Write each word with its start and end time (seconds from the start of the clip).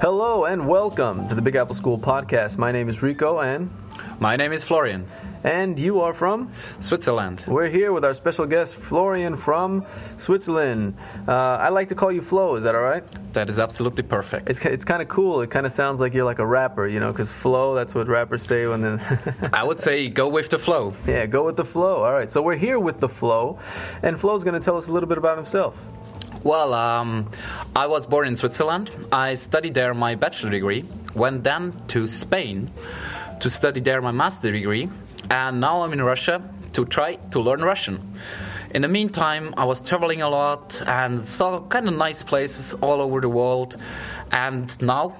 Hello 0.00 0.44
and 0.44 0.68
welcome 0.68 1.26
to 1.26 1.34
the 1.34 1.42
Big 1.42 1.56
Apple 1.56 1.74
School 1.74 1.98
podcast. 1.98 2.56
My 2.56 2.70
name 2.70 2.88
is 2.88 3.02
Rico 3.02 3.40
and 3.40 3.68
My 4.20 4.36
name 4.36 4.52
is 4.52 4.62
Florian, 4.62 5.06
and 5.42 5.78
you 5.78 6.00
are 6.00 6.14
from 6.14 6.52
Switzerland. 6.80 7.44
We're 7.48 7.68
here 7.68 7.92
with 7.92 8.04
our 8.04 8.14
special 8.14 8.46
guest 8.46 8.76
Florian 8.76 9.36
from 9.36 9.84
Switzerland. 10.16 10.96
Uh, 11.26 11.32
I 11.32 11.70
like 11.70 11.88
to 11.88 11.94
call 11.96 12.12
you 12.12 12.20
Flo, 12.22 12.54
is 12.54 12.62
that 12.64 12.74
all 12.74 12.82
right? 12.82 13.04
That 13.32 13.50
is 13.50 13.58
absolutely 13.58 14.04
perfect. 14.04 14.48
It's, 14.48 14.64
it's 14.64 14.84
kind 14.84 15.02
of 15.02 15.08
cool. 15.08 15.40
It 15.40 15.50
kind 15.50 15.66
of 15.66 15.72
sounds 15.72 15.98
like 15.98 16.14
you're 16.14 16.24
like 16.24 16.38
a 16.38 16.46
rapper, 16.46 16.86
you 16.86 17.00
know, 17.00 17.10
because 17.12 17.30
flow, 17.32 17.74
that's 17.74 17.94
what 17.94 18.06
rappers 18.08 18.42
say 18.42 18.66
when 18.66 18.80
then 18.82 19.00
I 19.52 19.64
would 19.64 19.80
say 19.80 20.08
go 20.08 20.28
with 20.28 20.48
the 20.48 20.58
flow. 20.58 20.94
Yeah, 21.06 21.26
go 21.26 21.44
with 21.44 21.56
the 21.56 21.64
flow. 21.64 22.04
All 22.04 22.12
right. 22.12 22.30
So 22.30 22.40
we're 22.42 22.56
here 22.56 22.78
with 22.78 23.00
the 23.00 23.08
flow 23.08 23.58
and 24.02 24.18
Flo's 24.18 24.44
going 24.44 24.54
to 24.54 24.64
tell 24.64 24.76
us 24.76 24.88
a 24.88 24.92
little 24.92 25.08
bit 25.08 25.18
about 25.18 25.36
himself. 25.36 25.86
Well, 26.44 26.72
um, 26.72 27.30
I 27.74 27.86
was 27.86 28.06
born 28.06 28.28
in 28.28 28.36
Switzerland. 28.36 28.90
I 29.10 29.34
studied 29.34 29.74
there 29.74 29.92
my 29.92 30.14
bachelor 30.14 30.50
degree, 30.50 30.84
went 31.14 31.42
then 31.42 31.72
to 31.88 32.06
Spain 32.06 32.70
to 33.40 33.50
study 33.50 33.80
there 33.80 34.00
my 34.00 34.12
master 34.12 34.52
degree, 34.52 34.88
and 35.30 35.60
now 35.60 35.82
I'm 35.82 35.92
in 35.92 36.02
Russia 36.02 36.42
to 36.74 36.84
try 36.84 37.16
to 37.32 37.40
learn 37.40 37.62
Russian. 37.62 38.00
In 38.70 38.82
the 38.82 38.88
meantime, 38.88 39.52
I 39.56 39.64
was 39.64 39.80
traveling 39.80 40.22
a 40.22 40.28
lot 40.28 40.80
and 40.86 41.24
saw 41.24 41.60
kind 41.60 41.88
of 41.88 41.96
nice 41.96 42.22
places 42.22 42.74
all 42.74 43.00
over 43.00 43.20
the 43.20 43.28
world, 43.28 43.76
and 44.30 44.80
now 44.80 45.16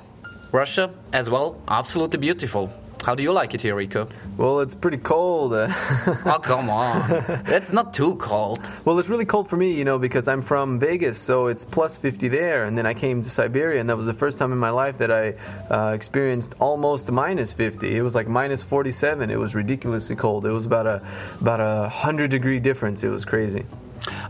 Russia 0.52 0.94
as 1.12 1.28
well, 1.28 1.60
absolutely 1.66 2.20
beautiful. 2.20 2.72
How 3.04 3.14
do 3.14 3.22
you 3.22 3.32
like 3.32 3.54
it 3.54 3.60
here, 3.60 3.74
Rico? 3.74 4.08
Well, 4.36 4.60
it's 4.60 4.74
pretty 4.74 4.98
cold. 4.98 5.52
Oh, 6.24 6.38
come 6.42 6.68
on. 6.68 7.06
it's 7.46 7.72
not 7.72 7.94
too 7.94 8.16
cold. 8.16 8.60
well, 8.84 8.98
it's 8.98 9.08
really 9.08 9.24
cold 9.24 9.48
for 9.48 9.56
me, 9.56 9.72
you 9.72 9.84
know, 9.84 9.98
because 9.98 10.28
I'm 10.28 10.42
from 10.42 10.78
Vegas, 10.78 11.16
so 11.18 11.46
it's 11.46 11.64
plus 11.64 11.96
50 11.96 12.28
there. 12.28 12.64
And 12.64 12.76
then 12.76 12.84
I 12.86 12.92
came 12.94 13.22
to 13.22 13.30
Siberia, 13.30 13.80
and 13.80 13.88
that 13.88 13.96
was 13.96 14.06
the 14.06 14.14
first 14.14 14.36
time 14.38 14.52
in 14.52 14.58
my 14.58 14.70
life 14.70 14.98
that 14.98 15.10
I 15.10 15.34
uh, 15.72 15.92
experienced 15.92 16.54
almost 16.58 17.10
minus 17.10 17.52
50. 17.52 17.96
It 17.96 18.02
was 18.02 18.14
like 18.14 18.28
minus 18.28 18.62
47. 18.62 19.30
It 19.30 19.38
was 19.38 19.54
ridiculously 19.54 20.16
cold. 20.16 20.44
It 20.44 20.50
was 20.52 20.66
about 20.66 20.86
a 20.86 21.02
about 21.40 21.60
a 21.60 21.88
hundred 21.88 22.30
degree 22.30 22.58
difference. 22.60 23.04
It 23.04 23.10
was 23.10 23.24
crazy. 23.24 23.64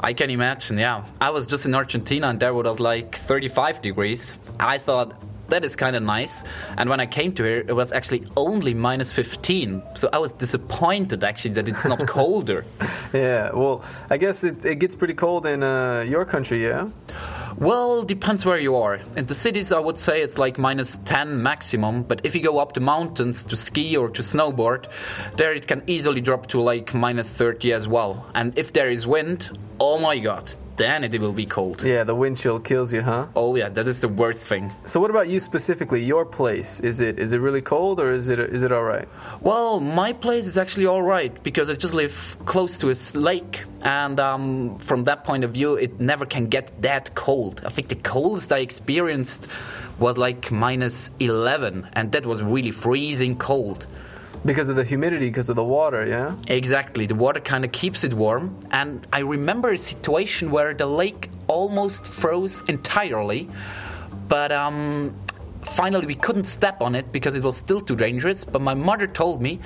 I 0.00 0.12
can 0.12 0.30
imagine, 0.30 0.78
yeah. 0.78 1.04
I 1.20 1.30
was 1.30 1.46
just 1.46 1.66
in 1.66 1.74
Argentina 1.74 2.28
and 2.28 2.40
there 2.40 2.50
it 2.50 2.54
was 2.54 2.80
like 2.80 3.16
35 3.16 3.82
degrees. 3.82 4.38
I 4.58 4.78
thought 4.78 5.14
that 5.48 5.64
is 5.64 5.76
kind 5.76 5.96
of 5.96 6.02
nice. 6.02 6.44
And 6.76 6.88
when 6.88 7.00
I 7.00 7.06
came 7.06 7.32
to 7.32 7.44
here, 7.44 7.64
it 7.66 7.74
was 7.74 7.92
actually 7.92 8.24
only 8.36 8.74
minus 8.74 9.10
15. 9.12 9.82
So 9.96 10.08
I 10.12 10.18
was 10.18 10.32
disappointed 10.32 11.24
actually 11.24 11.54
that 11.54 11.68
it's 11.68 11.84
not 11.84 11.98
colder. 12.06 12.64
Yeah. 13.12 13.50
Well, 13.52 13.84
I 14.10 14.16
guess 14.18 14.44
it, 14.44 14.64
it 14.64 14.76
gets 14.76 14.94
pretty 14.94 15.14
cold 15.14 15.46
in 15.46 15.62
uh, 15.62 16.04
your 16.06 16.24
country, 16.24 16.62
yeah. 16.62 16.88
Well, 17.56 18.04
depends 18.04 18.44
where 18.44 18.58
you 18.58 18.76
are. 18.76 19.00
In 19.16 19.26
the 19.26 19.34
cities, 19.34 19.72
I 19.72 19.80
would 19.80 19.98
say 19.98 20.22
it's 20.22 20.38
like 20.38 20.58
minus 20.58 20.98
10 20.98 21.42
maximum, 21.42 22.04
but 22.04 22.20
if 22.22 22.36
you 22.36 22.40
go 22.40 22.58
up 22.58 22.74
the 22.74 22.80
mountains 22.80 23.44
to 23.46 23.56
ski 23.56 23.96
or 23.96 24.10
to 24.10 24.22
snowboard, 24.22 24.86
there 25.36 25.52
it 25.52 25.66
can 25.66 25.82
easily 25.88 26.20
drop 26.20 26.46
to 26.48 26.60
like 26.60 26.94
minus 26.94 27.28
30 27.28 27.72
as 27.72 27.88
well. 27.88 28.26
And 28.34 28.56
if 28.56 28.72
there 28.72 28.90
is 28.90 29.08
wind, 29.08 29.58
oh 29.80 29.98
my 29.98 30.18
god, 30.18 30.52
then 30.78 31.04
it 31.04 31.20
will 31.20 31.32
be 31.32 31.44
cold. 31.44 31.82
Yeah, 31.82 32.04
the 32.04 32.14
wind 32.14 32.38
chill 32.38 32.58
kills 32.58 32.92
you, 32.92 33.02
huh? 33.02 33.26
Oh 33.36 33.54
yeah, 33.56 33.68
that 33.68 33.86
is 33.86 34.00
the 34.00 34.08
worst 34.08 34.46
thing. 34.46 34.72
So, 34.86 35.00
what 35.00 35.10
about 35.10 35.28
you 35.28 35.40
specifically? 35.40 36.02
Your 36.02 36.24
place 36.24 36.80
is 36.80 37.00
it 37.00 37.18
is 37.18 37.32
it 37.32 37.40
really 37.40 37.60
cold 37.60 38.00
or 38.00 38.10
is 38.10 38.28
it 38.28 38.38
is 38.38 38.62
it 38.62 38.72
all 38.72 38.84
right? 38.84 39.08
Well, 39.40 39.80
my 39.80 40.12
place 40.12 40.46
is 40.46 40.56
actually 40.56 40.86
all 40.86 41.02
right 41.02 41.42
because 41.42 41.68
I 41.68 41.74
just 41.74 41.94
live 41.94 42.36
close 42.46 42.78
to 42.78 42.90
a 42.90 42.96
lake, 43.14 43.64
and 43.82 44.18
um, 44.20 44.78
from 44.78 45.04
that 45.04 45.24
point 45.24 45.44
of 45.44 45.50
view, 45.52 45.74
it 45.74 46.00
never 46.00 46.24
can 46.24 46.46
get 46.46 46.82
that 46.82 47.14
cold. 47.14 47.62
I 47.66 47.70
think 47.70 47.88
the 47.88 47.96
coldest 47.96 48.52
I 48.52 48.58
experienced 48.58 49.48
was 49.98 50.16
like 50.16 50.50
minus 50.52 51.10
11, 51.18 51.88
and 51.92 52.12
that 52.12 52.24
was 52.24 52.42
really 52.42 52.70
freezing 52.70 53.36
cold. 53.36 53.86
Because 54.44 54.68
of 54.68 54.76
the 54.76 54.84
humidity, 54.84 55.28
because 55.28 55.48
of 55.48 55.56
the 55.56 55.64
water, 55.64 56.06
yeah. 56.06 56.36
Exactly, 56.46 57.06
the 57.06 57.14
water 57.14 57.40
kind 57.40 57.64
of 57.64 57.72
keeps 57.72 58.04
it 58.04 58.14
warm, 58.14 58.56
and 58.70 59.06
I 59.12 59.20
remember 59.20 59.70
a 59.70 59.78
situation 59.78 60.50
where 60.50 60.74
the 60.74 60.86
lake 60.86 61.30
almost 61.48 62.06
froze 62.06 62.62
entirely, 62.68 63.48
but 64.28 64.52
um, 64.52 65.14
finally 65.62 66.06
we 66.06 66.14
couldn't 66.14 66.44
step 66.44 66.80
on 66.80 66.94
it 66.94 67.12
because 67.12 67.34
it 67.36 67.42
was 67.42 67.56
still 67.56 67.80
too 67.80 67.96
dangerous. 67.96 68.44
But 68.44 68.62
my 68.62 68.74
mother 68.74 69.06
told 69.06 69.40
me, 69.40 69.60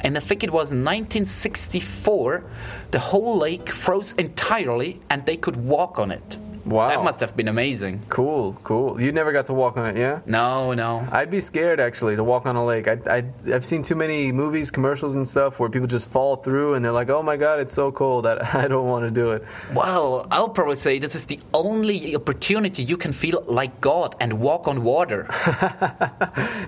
and 0.00 0.16
I 0.16 0.20
think 0.20 0.42
it 0.42 0.50
was 0.50 0.68
1964, 0.68 2.44
the 2.90 2.98
whole 2.98 3.38
lake 3.38 3.70
froze 3.70 4.12
entirely 4.14 5.00
and 5.10 5.24
they 5.26 5.36
could 5.36 5.56
walk 5.56 5.98
on 5.98 6.10
it. 6.10 6.36
Wow. 6.68 6.88
That 6.88 7.02
must 7.02 7.20
have 7.20 7.36
been 7.36 7.48
amazing. 7.48 8.02
Cool, 8.08 8.52
cool. 8.64 9.00
You 9.00 9.10
never 9.12 9.32
got 9.32 9.46
to 9.46 9.54
walk 9.54 9.76
on 9.76 9.86
it, 9.86 9.96
yeah? 9.96 10.20
No, 10.26 10.74
no. 10.74 11.06
I'd 11.10 11.30
be 11.30 11.40
scared 11.40 11.80
actually 11.80 12.16
to 12.16 12.24
walk 12.24 12.46
on 12.46 12.56
a 12.56 12.64
lake. 12.64 12.86
I, 12.88 12.98
I, 13.08 13.24
I've 13.54 13.64
seen 13.64 13.82
too 13.82 13.94
many 13.94 14.32
movies, 14.32 14.70
commercials, 14.70 15.14
and 15.14 15.26
stuff 15.26 15.58
where 15.58 15.70
people 15.70 15.88
just 15.88 16.08
fall 16.08 16.36
through 16.36 16.74
and 16.74 16.84
they're 16.84 16.92
like, 16.92 17.08
"Oh 17.10 17.22
my 17.22 17.36
god, 17.36 17.60
it's 17.60 17.72
so 17.72 17.90
cold 17.90 18.24
that 18.26 18.54
I 18.62 18.68
don't 18.68 18.86
want 18.86 19.04
to 19.06 19.10
do 19.10 19.32
it." 19.32 19.44
Well, 19.74 20.26
I'll 20.30 20.48
probably 20.50 20.76
say 20.76 20.98
this 20.98 21.14
is 21.14 21.26
the 21.26 21.40
only 21.54 22.14
opportunity 22.14 22.82
you 22.82 22.96
can 22.96 23.12
feel 23.12 23.42
like 23.46 23.80
God 23.80 24.14
and 24.20 24.40
walk 24.40 24.68
on 24.68 24.82
water. 24.82 25.26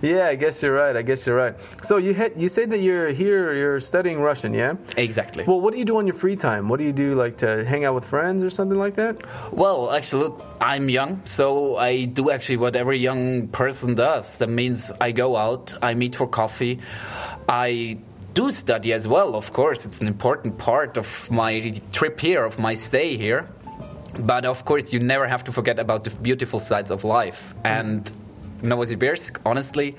Yeah, 0.02 0.26
I 0.28 0.34
guess 0.36 0.62
you're 0.62 0.74
right. 0.74 0.96
I 0.96 1.02
guess 1.02 1.26
you're 1.26 1.36
right. 1.36 1.54
So 1.82 1.98
you 1.98 2.14
had 2.14 2.32
you 2.36 2.48
said 2.48 2.70
that 2.70 2.78
you're 2.78 3.10
here, 3.10 3.52
you're 3.52 3.80
studying 3.80 4.20
Russian, 4.20 4.54
yeah? 4.54 4.74
exactly. 4.96 5.44
Well, 5.44 5.60
what 5.60 5.72
do 5.72 5.78
you 5.78 5.84
do 5.84 5.98
on 5.98 6.06
your 6.06 6.14
free 6.14 6.36
time? 6.36 6.68
What 6.68 6.78
do 6.78 6.84
you 6.84 6.92
do, 6.92 7.14
like 7.14 7.36
to 7.38 7.64
hang 7.64 7.84
out 7.84 7.94
with 7.94 8.04
friends 8.06 8.42
or 8.42 8.50
something 8.50 8.78
like 8.78 8.94
that? 8.94 9.18
Well, 9.52 9.89
actually, 9.94 10.34
I'm 10.60 10.88
young, 10.88 11.22
so 11.24 11.76
I 11.76 12.04
do 12.04 12.30
actually 12.30 12.58
what 12.58 12.76
every 12.76 12.98
young 12.98 13.48
person 13.48 13.94
does. 13.94 14.38
That 14.38 14.48
means 14.48 14.92
I 15.00 15.12
go 15.12 15.36
out, 15.36 15.74
I 15.82 15.94
meet 15.94 16.16
for 16.16 16.26
coffee, 16.26 16.80
I 17.48 17.98
do 18.34 18.52
study 18.52 18.92
as 18.92 19.08
well, 19.08 19.34
of 19.34 19.52
course. 19.52 19.84
It's 19.84 20.00
an 20.00 20.08
important 20.08 20.58
part 20.58 20.96
of 20.96 21.30
my 21.30 21.80
trip 21.92 22.20
here, 22.20 22.44
of 22.44 22.58
my 22.58 22.74
stay 22.74 23.16
here. 23.16 23.48
But 24.18 24.44
of 24.44 24.64
course, 24.64 24.92
you 24.92 25.00
never 25.00 25.26
have 25.26 25.44
to 25.44 25.52
forget 25.52 25.78
about 25.78 26.04
the 26.04 26.10
beautiful 26.10 26.60
sides 26.60 26.90
of 26.90 27.04
life. 27.04 27.54
And 27.64 28.10
Novosibirsk, 28.62 29.38
honestly, 29.46 29.96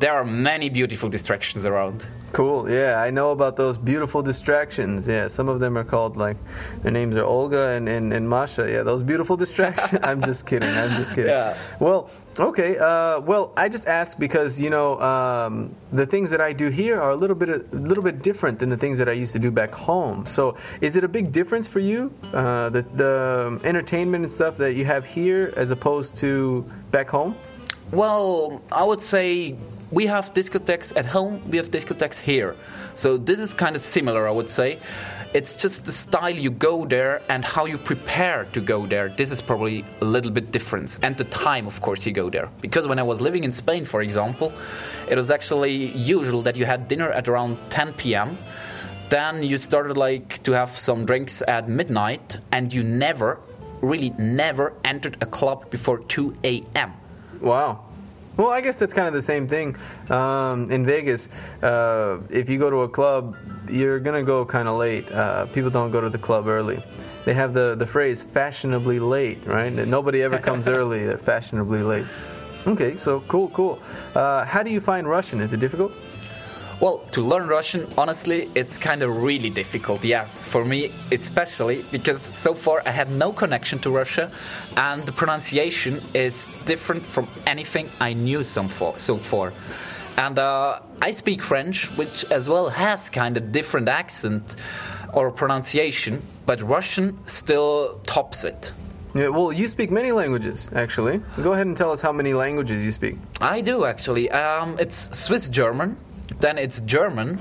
there 0.00 0.12
are 0.12 0.24
many 0.24 0.70
beautiful 0.70 1.08
distractions 1.08 1.64
around. 1.64 2.06
Cool. 2.32 2.70
Yeah, 2.70 3.02
I 3.02 3.10
know 3.10 3.30
about 3.30 3.56
those 3.56 3.76
beautiful 3.76 4.22
distractions. 4.22 5.06
Yeah, 5.06 5.28
some 5.28 5.50
of 5.50 5.60
them 5.60 5.76
are 5.76 5.84
called 5.84 6.16
like 6.16 6.38
their 6.82 6.90
names 6.90 7.14
are 7.16 7.24
Olga 7.24 7.68
and, 7.68 7.86
and, 7.88 8.10
and 8.12 8.26
Masha. 8.26 8.70
Yeah, 8.70 8.82
those 8.82 9.02
beautiful 9.02 9.36
distractions. 9.36 10.00
I'm 10.02 10.22
just 10.22 10.46
kidding. 10.46 10.70
I'm 10.70 10.96
just 10.96 11.14
kidding. 11.14 11.30
Yeah. 11.30 11.54
Well, 11.78 12.10
okay. 12.38 12.78
Uh, 12.78 13.20
well, 13.20 13.52
I 13.54 13.68
just 13.68 13.86
asked 13.86 14.18
because 14.18 14.58
you 14.58 14.70
know 14.70 14.98
um, 15.00 15.76
the 15.92 16.06
things 16.06 16.30
that 16.30 16.40
I 16.40 16.54
do 16.54 16.70
here 16.70 16.98
are 16.98 17.10
a 17.10 17.16
little 17.16 17.36
bit 17.36 17.50
a 17.50 17.58
little 17.76 18.04
bit 18.04 18.22
different 18.22 18.58
than 18.58 18.70
the 18.70 18.78
things 18.78 18.96
that 18.96 19.10
I 19.10 19.12
used 19.12 19.34
to 19.34 19.38
do 19.38 19.50
back 19.50 19.74
home. 19.74 20.24
So, 20.24 20.56
is 20.80 20.96
it 20.96 21.04
a 21.04 21.08
big 21.08 21.32
difference 21.32 21.68
for 21.68 21.80
you 21.80 22.14
uh, 22.32 22.70
the 22.70 22.82
the 22.94 23.60
entertainment 23.62 24.24
and 24.24 24.32
stuff 24.32 24.56
that 24.56 24.74
you 24.74 24.86
have 24.86 25.04
here 25.04 25.52
as 25.56 25.70
opposed 25.70 26.16
to 26.16 26.64
back 26.90 27.10
home? 27.10 27.36
Well, 27.92 28.62
I 28.72 28.84
would 28.84 29.02
say 29.02 29.54
we 29.90 30.06
have 30.06 30.32
discotheques 30.32 30.96
at 30.96 31.04
home, 31.04 31.42
we 31.50 31.58
have 31.58 31.68
discotheques 31.68 32.18
here. 32.18 32.56
So 32.94 33.18
this 33.18 33.38
is 33.38 33.52
kind 33.52 33.76
of 33.76 33.82
similar, 33.82 34.26
I 34.26 34.30
would 34.30 34.48
say. 34.48 34.78
It's 35.34 35.54
just 35.58 35.84
the 35.84 35.92
style 35.92 36.30
you 36.34 36.50
go 36.50 36.86
there 36.86 37.20
and 37.28 37.44
how 37.44 37.66
you 37.66 37.76
prepare 37.76 38.46
to 38.54 38.62
go 38.62 38.86
there. 38.86 39.10
This 39.10 39.30
is 39.30 39.42
probably 39.42 39.84
a 40.00 40.06
little 40.06 40.30
bit 40.30 40.52
different. 40.52 40.98
And 41.02 41.18
the 41.18 41.24
time, 41.24 41.66
of 41.66 41.82
course, 41.82 42.06
you 42.06 42.12
go 42.12 42.30
there. 42.30 42.48
Because 42.62 42.88
when 42.88 42.98
I 42.98 43.02
was 43.02 43.20
living 43.20 43.44
in 43.44 43.52
Spain, 43.52 43.84
for 43.84 44.00
example, 44.00 44.54
it 45.06 45.16
was 45.16 45.30
actually 45.30 45.94
usual 45.94 46.40
that 46.42 46.56
you 46.56 46.64
had 46.64 46.88
dinner 46.88 47.10
at 47.10 47.28
around 47.28 47.58
10 47.68 47.92
p.m. 47.92 48.38
Then 49.10 49.42
you 49.42 49.58
started 49.58 49.98
like 49.98 50.42
to 50.44 50.52
have 50.52 50.70
some 50.70 51.04
drinks 51.04 51.42
at 51.46 51.68
midnight, 51.68 52.38
and 52.50 52.72
you 52.72 52.82
never, 52.82 53.38
really 53.82 54.14
never 54.18 54.72
entered 54.82 55.18
a 55.20 55.26
club 55.26 55.70
before 55.70 55.98
2 55.98 56.38
a.m. 56.44 56.94
Wow. 57.42 57.84
Well, 58.36 58.48
I 58.48 58.60
guess 58.62 58.78
that's 58.78 58.94
kind 58.94 59.06
of 59.06 59.14
the 59.14 59.22
same 59.22 59.46
thing 59.46 59.76
um, 60.08 60.70
in 60.70 60.86
Vegas. 60.86 61.28
Uh, 61.62 62.20
if 62.30 62.48
you 62.48 62.58
go 62.58 62.70
to 62.70 62.82
a 62.82 62.88
club, 62.88 63.36
you're 63.68 64.00
gonna 64.00 64.22
go 64.22 64.44
kind 64.44 64.68
of 64.68 64.76
late. 64.76 65.10
Uh, 65.12 65.46
people 65.46 65.70
don't 65.70 65.90
go 65.90 66.00
to 66.00 66.08
the 66.08 66.18
club 66.18 66.46
early. 66.46 66.82
They 67.24 67.34
have 67.34 67.52
the 67.54 67.76
the 67.76 67.86
phrase 67.86 68.22
"fashionably 68.22 68.98
late," 68.98 69.44
right? 69.46 69.74
That 69.76 69.86
Nobody 69.86 70.22
ever 70.22 70.38
comes 70.38 70.66
early. 70.78 71.04
They're 71.04 71.18
fashionably 71.18 71.82
late. 71.82 72.06
Okay, 72.66 72.96
so 72.96 73.20
cool, 73.28 73.48
cool. 73.50 73.80
Uh, 74.14 74.44
how 74.44 74.62
do 74.62 74.70
you 74.70 74.80
find 74.80 75.08
Russian? 75.08 75.40
Is 75.40 75.52
it 75.52 75.60
difficult? 75.60 75.96
Well, 76.82 76.98
to 77.12 77.22
learn 77.22 77.46
Russian, 77.46 77.86
honestly, 77.96 78.50
it's 78.56 78.76
kind 78.76 79.04
of 79.04 79.16
really 79.22 79.50
difficult, 79.50 80.02
yes. 80.02 80.44
For 80.48 80.64
me, 80.64 80.90
especially, 81.12 81.84
because 81.92 82.20
so 82.20 82.54
far 82.54 82.82
I 82.84 82.90
had 82.90 83.08
no 83.08 83.32
connection 83.32 83.78
to 83.82 83.90
Russia, 83.90 84.32
and 84.76 85.06
the 85.06 85.12
pronunciation 85.12 86.02
is 86.12 86.44
different 86.64 87.06
from 87.06 87.28
anything 87.46 87.88
I 88.00 88.14
knew 88.14 88.42
so 88.42 88.64
far. 88.64 88.98
So 88.98 89.16
far. 89.16 89.52
And 90.16 90.40
uh, 90.40 90.80
I 91.00 91.12
speak 91.12 91.40
French, 91.40 91.86
which 91.96 92.24
as 92.32 92.48
well 92.48 92.68
has 92.70 93.08
kind 93.08 93.36
of 93.36 93.52
different 93.52 93.88
accent 93.88 94.56
or 95.12 95.30
pronunciation, 95.30 96.20
but 96.46 96.60
Russian 96.62 97.16
still 97.28 98.00
tops 98.08 98.42
it. 98.42 98.72
Yeah, 99.14 99.28
well, 99.28 99.52
you 99.52 99.68
speak 99.68 99.92
many 99.92 100.10
languages, 100.10 100.68
actually. 100.74 101.20
Go 101.40 101.52
ahead 101.52 101.68
and 101.68 101.76
tell 101.76 101.92
us 101.92 102.00
how 102.00 102.10
many 102.10 102.34
languages 102.34 102.84
you 102.84 102.90
speak. 102.90 103.18
I 103.40 103.60
do 103.60 103.84
actually. 103.84 104.32
Um, 104.32 104.78
it's 104.80 105.16
Swiss 105.16 105.48
German, 105.48 105.96
then 106.40 106.58
it's 106.58 106.80
German, 106.80 107.40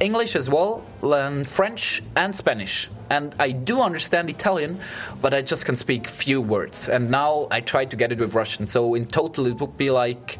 English 0.00 0.36
as 0.36 0.48
well, 0.48 0.84
and 1.02 1.46
French 1.48 2.02
and 2.14 2.34
Spanish. 2.34 2.88
And 3.10 3.34
I 3.38 3.50
do 3.50 3.80
understand 3.80 4.30
Italian, 4.30 4.80
but 5.20 5.34
I 5.34 5.42
just 5.42 5.64
can 5.64 5.76
speak 5.76 6.06
few 6.06 6.40
words. 6.40 6.88
And 6.88 7.10
now 7.10 7.48
I 7.50 7.60
try 7.60 7.84
to 7.86 7.96
get 7.96 8.12
it 8.12 8.18
with 8.18 8.34
Russian. 8.34 8.66
So 8.66 8.94
in 8.94 9.06
total, 9.06 9.46
it 9.46 9.60
would 9.60 9.76
be 9.76 9.90
like 9.90 10.38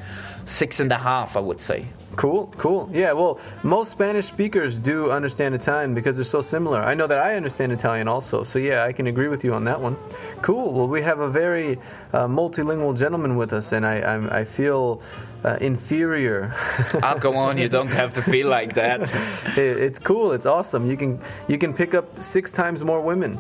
six 0.49 0.81
and 0.81 0.91
a 0.93 0.99
half, 0.99 1.37
I 1.37 1.41
would 1.41 1.61
say. 1.61 1.87
Cool, 2.17 2.53
cool. 2.59 2.91
Yeah, 2.93 3.13
well, 3.13 3.39
most 3.63 3.93
Spanish 3.93 4.25
speakers 4.27 4.81
do 4.81 5.13
understand 5.13 5.55
Italian 5.55 5.95
because 5.95 6.17
they're 6.17 6.25
so 6.25 6.41
similar. 6.43 6.81
I 6.81 6.95
know 6.95 7.07
that 7.07 7.19
I 7.19 7.37
understand 7.37 7.71
Italian 7.71 8.09
also, 8.09 8.43
so 8.43 8.59
yeah, 8.59 8.83
I 8.83 8.93
can 8.93 9.07
agree 9.07 9.29
with 9.29 9.45
you 9.45 9.55
on 9.55 9.65
that 9.65 9.81
one. 9.81 9.95
Cool. 10.43 10.73
Well, 10.73 10.89
we 10.89 11.03
have 11.03 11.21
a 11.21 11.31
very 11.31 11.79
uh, 12.13 12.27
multilingual 12.27 12.99
gentleman 12.99 13.37
with 13.37 13.53
us, 13.53 13.71
and 13.71 13.87
I, 13.87 14.01
I'm, 14.03 14.29
I 14.31 14.45
feel 14.45 15.01
uh, 15.45 15.59
inferior. 15.61 16.53
I'll 17.05 17.21
go 17.21 17.37
on. 17.37 17.57
You 17.57 17.69
don't 17.69 17.93
have 17.93 18.15
to 18.15 18.23
feel 18.23 18.49
like 18.49 18.75
that. 18.75 18.99
It- 19.57 19.79
it's 19.89 20.01
cool. 20.01 20.33
It's 20.33 20.47
awesome. 20.47 20.87
You 20.87 20.97
can 20.97 21.21
you 21.47 21.59
can 21.59 21.73
pick 21.73 21.95
up 21.95 22.21
six 22.21 22.53
times 22.53 22.83
more 22.83 23.01
women. 23.01 23.39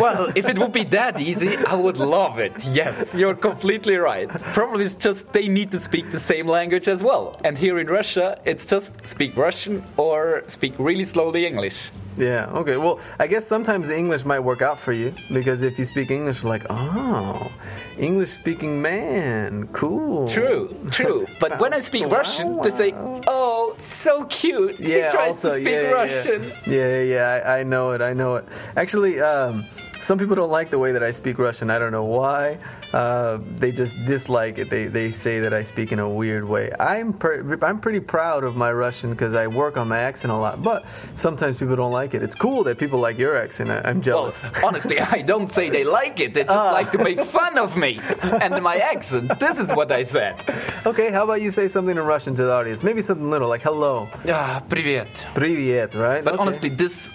Well, 0.00 0.32
if 0.34 0.48
it 0.48 0.56
would 0.58 0.72
be 0.72 0.84
that 0.84 1.20
easy, 1.20 1.56
I 1.68 1.74
would 1.74 1.98
love 1.98 2.38
it. 2.38 2.52
Yes, 2.64 3.12
you're 3.14 3.34
completely 3.34 3.96
right. 3.96 4.28
Probably 4.54 4.84
it's 4.86 4.94
just 4.96 5.32
they 5.34 5.48
need 5.48 5.70
to 5.72 5.80
speak 5.80 6.10
the 6.12 6.20
same 6.20 6.46
language 6.46 6.86
as 6.86 7.02
well. 7.02 7.40
And 7.42 7.58
here 7.58 7.78
in 7.78 7.88
Russia, 7.88 8.38
it's 8.44 8.64
just 8.66 9.06
speak 9.06 9.36
Russian 9.36 9.82
or 9.96 10.44
speak 10.46 10.74
really 10.78 11.04
slowly 11.04 11.46
English. 11.46 11.90
Yeah. 12.16 12.46
Okay. 12.60 12.76
Well, 12.76 13.00
I 13.18 13.26
guess 13.26 13.46
sometimes 13.46 13.88
the 13.88 13.96
English 13.96 14.24
might 14.24 14.40
work 14.40 14.60
out 14.60 14.78
for 14.78 14.92
you 14.92 15.14
because 15.32 15.62
if 15.62 15.78
you 15.78 15.86
speak 15.86 16.10
English, 16.10 16.44
like, 16.44 16.64
oh, 16.68 17.50
English 17.98 18.30
speaking 18.30 18.82
man, 18.82 19.68
cool. 19.72 20.28
True, 20.28 20.76
true. 20.90 21.26
But 21.40 21.58
when 21.58 21.72
I 21.72 21.80
speak 21.80 22.06
Russian, 22.06 22.60
they 22.60 22.70
say, 22.70 22.92
"Oh, 23.26 23.74
so 23.78 24.24
cute." 24.24 24.78
Yeah. 24.78 25.06
he 25.06 25.16
tries 25.16 25.28
also, 25.30 25.48
to 25.48 25.54
speak 25.56 25.68
yeah, 25.68 25.82
yeah, 25.82 26.00
Russian. 26.00 26.40
Yeah, 26.66 26.88
yeah, 26.96 27.02
yeah. 27.14 27.26
I, 27.46 27.60
I 27.60 27.62
know 27.64 27.92
it. 27.92 28.02
I 28.02 28.12
know 28.12 28.36
it. 28.36 28.44
Actually, 28.76 29.20
um, 29.20 29.64
some 30.01 30.17
people 30.19 30.35
don't 30.35 30.51
like 30.51 30.69
the 30.69 30.77
way 30.79 30.91
that 30.91 31.03
I 31.03 31.11
speak 31.11 31.39
Russian. 31.39 31.69
I 31.71 31.79
don't 31.79 31.91
know 31.91 32.05
why. 32.05 32.59
Uh, 32.93 33.39
they 33.57 33.71
just 33.71 33.97
dislike 34.05 34.57
it. 34.57 34.69
They 34.69 34.85
they 34.87 35.11
say 35.11 35.39
that 35.41 35.53
I 35.53 35.63
speak 35.63 35.91
in 35.91 35.99
a 35.99 36.07
weird 36.07 36.45
way. 36.45 36.71
I'm 36.79 37.11
per- 37.13 37.57
I'm 37.61 37.79
pretty 37.79 37.99
proud 37.99 38.43
of 38.43 38.55
my 38.55 38.71
Russian 38.71 39.09
because 39.11 39.33
I 39.35 39.47
work 39.47 39.75
on 39.77 39.87
my 39.87 39.99
accent 39.99 40.31
a 40.31 40.37
lot. 40.37 40.61
But 40.63 40.85
sometimes 41.15 41.57
people 41.57 41.75
don't 41.75 41.91
like 41.91 42.13
it. 42.13 42.21
It's 42.23 42.35
cool 42.35 42.63
that 42.65 42.77
people 42.77 42.99
like 42.99 43.17
your 43.17 43.35
accent. 43.35 43.69
I, 43.69 43.81
I'm 43.83 43.95
Well, 43.97 44.29
jealous. 44.29 44.49
honestly, 44.63 44.99
I 44.99 45.21
don't 45.23 45.49
say 45.51 45.69
they 45.69 45.83
like 45.83 46.19
it. 46.19 46.33
They 46.33 46.43
just 46.43 46.51
Ah. 46.55 46.71
like 46.71 46.91
to 46.91 46.99
make 47.03 47.19
fun 47.21 47.57
of 47.57 47.75
me 47.75 47.99
and 48.41 48.61
my 48.63 48.77
accent. 48.77 49.39
This 49.39 49.57
is 49.59 49.69
what 49.75 49.91
I 49.91 50.03
said. 50.03 50.35
okay, 50.85 51.11
how 51.11 51.23
about 51.25 51.41
you 51.41 51.51
say 51.51 51.67
something 51.67 51.97
in 51.97 52.03
Russian 52.05 52.35
to 52.35 52.43
the 52.43 52.53
audience? 52.53 52.83
Maybe 52.83 53.01
something 53.01 53.29
little 53.29 53.49
like 53.49 53.63
hello, 53.63 54.07
Ah, 54.29 54.61
привет. 54.69 55.07
привет, 55.33 55.95
right? 55.95 56.23
But 56.23 56.35
Okay. 56.35 56.41
honestly, 56.41 56.69
this 56.69 57.11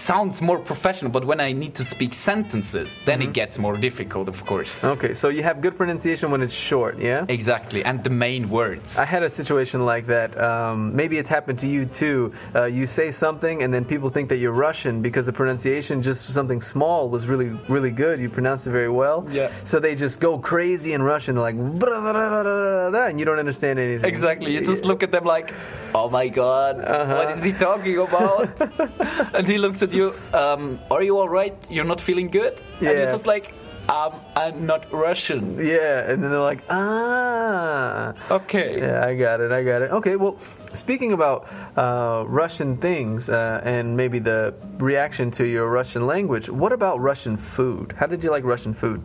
sounds 0.00 0.40
more 0.40 0.58
professional. 0.58 1.10
But 1.12 1.24
when 1.30 1.40
I 1.40 1.52
need 1.52 1.74
to 1.80 1.84
speak 1.84 2.12
sentences, 2.14 2.98
then 3.04 3.20
Mm-hmm. 3.20 3.28
it 3.30 3.40
gets 3.40 3.58
more 3.58 3.76
difficult, 3.76 4.26
of 4.28 4.38
course. 4.46 4.82
Okay, 4.96 5.12
so 5.14 5.28
you 5.28 5.42
have 5.42 5.60
good 5.60 5.76
pronunciation 5.76 6.30
when 6.32 6.40
it's 6.46 6.54
short, 6.70 6.94
yeah? 6.98 7.26
Exactly, 7.28 7.84
and 7.84 8.02
the 8.02 8.08
main 8.26 8.48
words. 8.48 8.96
I 8.96 9.04
had 9.04 9.22
a 9.22 9.28
situation 9.28 9.84
like 9.84 10.06
that. 10.06 10.30
Um, 10.40 10.96
maybe 10.96 11.18
it's 11.20 11.28
happened 11.28 11.58
to 11.64 11.66
you 11.74 11.84
too. 11.84 12.32
Uh, 12.54 12.64
you 12.64 12.86
say 12.86 13.10
something, 13.10 13.62
and 13.62 13.70
then 13.74 13.84
people 13.84 14.08
think 14.08 14.28
that 14.30 14.38
you're 14.38 14.56
Russian 14.68 15.02
because 15.02 15.26
the 15.26 15.32
pronunciation, 15.42 16.00
just 16.02 16.24
something 16.32 16.60
small, 16.62 17.10
was 17.10 17.26
really, 17.32 17.50
really 17.68 17.90
good. 18.04 18.18
You 18.20 18.30
pronounced 18.30 18.66
it 18.66 18.70
very 18.80 18.88
well. 19.02 19.26
Yeah. 19.30 19.48
So 19.64 19.80
they 19.80 19.94
just 19.94 20.18
go 20.20 20.38
crazy 20.38 20.92
in 20.94 21.02
Russian, 21.02 21.36
like, 21.36 21.56
and 21.56 23.18
you 23.20 23.24
don't 23.28 23.38
understand 23.38 23.78
anything. 23.78 24.04
Exactly. 24.08 24.52
You 24.54 24.64
just 24.64 24.84
look 24.84 25.02
at 25.02 25.10
them 25.10 25.24
like, 25.24 25.52
oh 25.94 26.08
my 26.08 26.28
god, 26.28 26.78
Uh-huh. 26.80 27.14
what 27.18 27.30
is 27.36 27.42
he 27.44 27.52
talking 27.52 27.98
about? 27.98 28.48
and 29.36 29.46
he 29.46 29.58
looks 29.58 29.82
at 29.82 29.89
you, 29.92 30.12
um, 30.34 30.78
are 30.90 31.02
you 31.02 31.18
alright? 31.18 31.54
You're 31.70 31.84
not 31.84 32.00
feeling 32.00 32.28
good? 32.30 32.54
And 32.78 32.82
Yeah. 32.82 32.90
you're 32.92 33.12
just 33.12 33.26
like, 33.26 33.52
um, 33.88 34.12
I'm 34.36 34.66
not 34.66 34.90
Russian. 34.92 35.56
Yeah, 35.58 36.10
and 36.10 36.22
then 36.22 36.30
they're 36.30 36.38
like, 36.52 36.62
ah. 36.70 38.14
Okay. 38.30 38.78
Yeah, 38.78 39.04
I 39.04 39.14
got 39.14 39.40
it. 39.40 39.50
I 39.52 39.62
got 39.64 39.82
it. 39.82 39.90
Okay, 39.90 40.16
well, 40.16 40.38
speaking 40.74 41.12
about 41.12 41.48
uh, 41.76 42.24
Russian 42.26 42.76
things 42.76 43.28
uh, 43.28 43.60
and 43.64 43.96
maybe 43.96 44.18
the 44.20 44.54
reaction 44.78 45.30
to 45.32 45.44
your 45.46 45.68
Russian 45.68 46.06
language, 46.06 46.48
what 46.48 46.72
about 46.72 47.00
Russian 47.00 47.36
food? 47.36 47.92
How 47.98 48.06
did 48.06 48.22
you 48.22 48.30
like 48.30 48.44
Russian 48.44 48.74
food? 48.74 49.00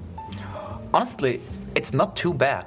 Honestly, 0.94 1.42
it's 1.74 1.94
not 1.94 2.16
too 2.16 2.34
bad. 2.34 2.66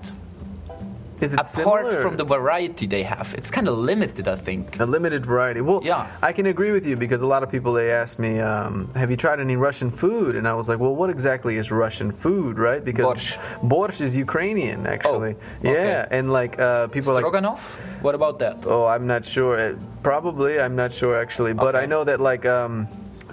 Is 1.21 1.33
it 1.33 1.41
Apart 1.41 1.85
similar? 1.85 2.03
from 2.03 2.17
the 2.17 2.25
variety 2.25 2.87
they 2.87 3.03
have, 3.03 3.35
it's 3.37 3.51
kind 3.51 3.67
of 3.69 3.77
limited, 3.79 4.29
I 4.29 4.37
think. 4.37 4.79
a 4.81 4.85
limited 4.85 5.27
variety. 5.27 5.61
Well, 5.61 5.81
Yeah. 5.85 6.07
I 6.23 6.33
can 6.33 6.47
agree 6.47 6.71
with 6.73 6.87
you 6.87 6.97
because 6.97 7.23
a 7.23 7.27
lot 7.27 7.43
of 7.43 7.51
people 7.51 7.73
they 7.73 7.91
ask 7.91 8.19
me, 8.19 8.39
um, 8.41 8.89
"Have 8.95 9.11
you 9.11 9.17
tried 9.17 9.41
any 9.41 9.57
Russian 9.57 9.91
food?" 9.91 10.37
And 10.37 10.47
I 10.47 10.55
was 10.55 10.69
like, 10.69 10.79
"Well, 10.79 10.95
what 10.95 11.11
exactly 11.11 11.57
is 11.57 11.73
Russian 11.73 12.11
food, 12.13 12.59
right?" 12.59 12.83
Because 12.85 13.07
Borscht. 13.07 13.39
borscht 13.73 14.01
is 14.01 14.17
Ukrainian, 14.17 14.87
actually. 14.87 15.35
Oh, 15.35 15.71
okay. 15.71 15.87
Yeah, 15.91 16.17
and 16.17 16.25
like 16.41 16.55
uh, 16.59 16.87
people 16.89 17.11
are 17.11 17.15
like, 17.19 17.25
Stroganoff? 17.25 17.63
What 18.07 18.15
about 18.15 18.39
that? 18.39 18.57
Oh, 18.67 18.85
I'm 18.87 19.07
not 19.07 19.25
sure. 19.25 19.57
Probably, 20.03 20.61
I'm 20.61 20.77
not 20.77 20.93
sure 20.93 21.15
actually. 21.25 21.53
But 21.53 21.75
Okay. 21.75 21.83
I 21.83 21.87
know 21.93 22.03
that 22.05 22.21
like 22.31 22.45
um, 22.47 22.87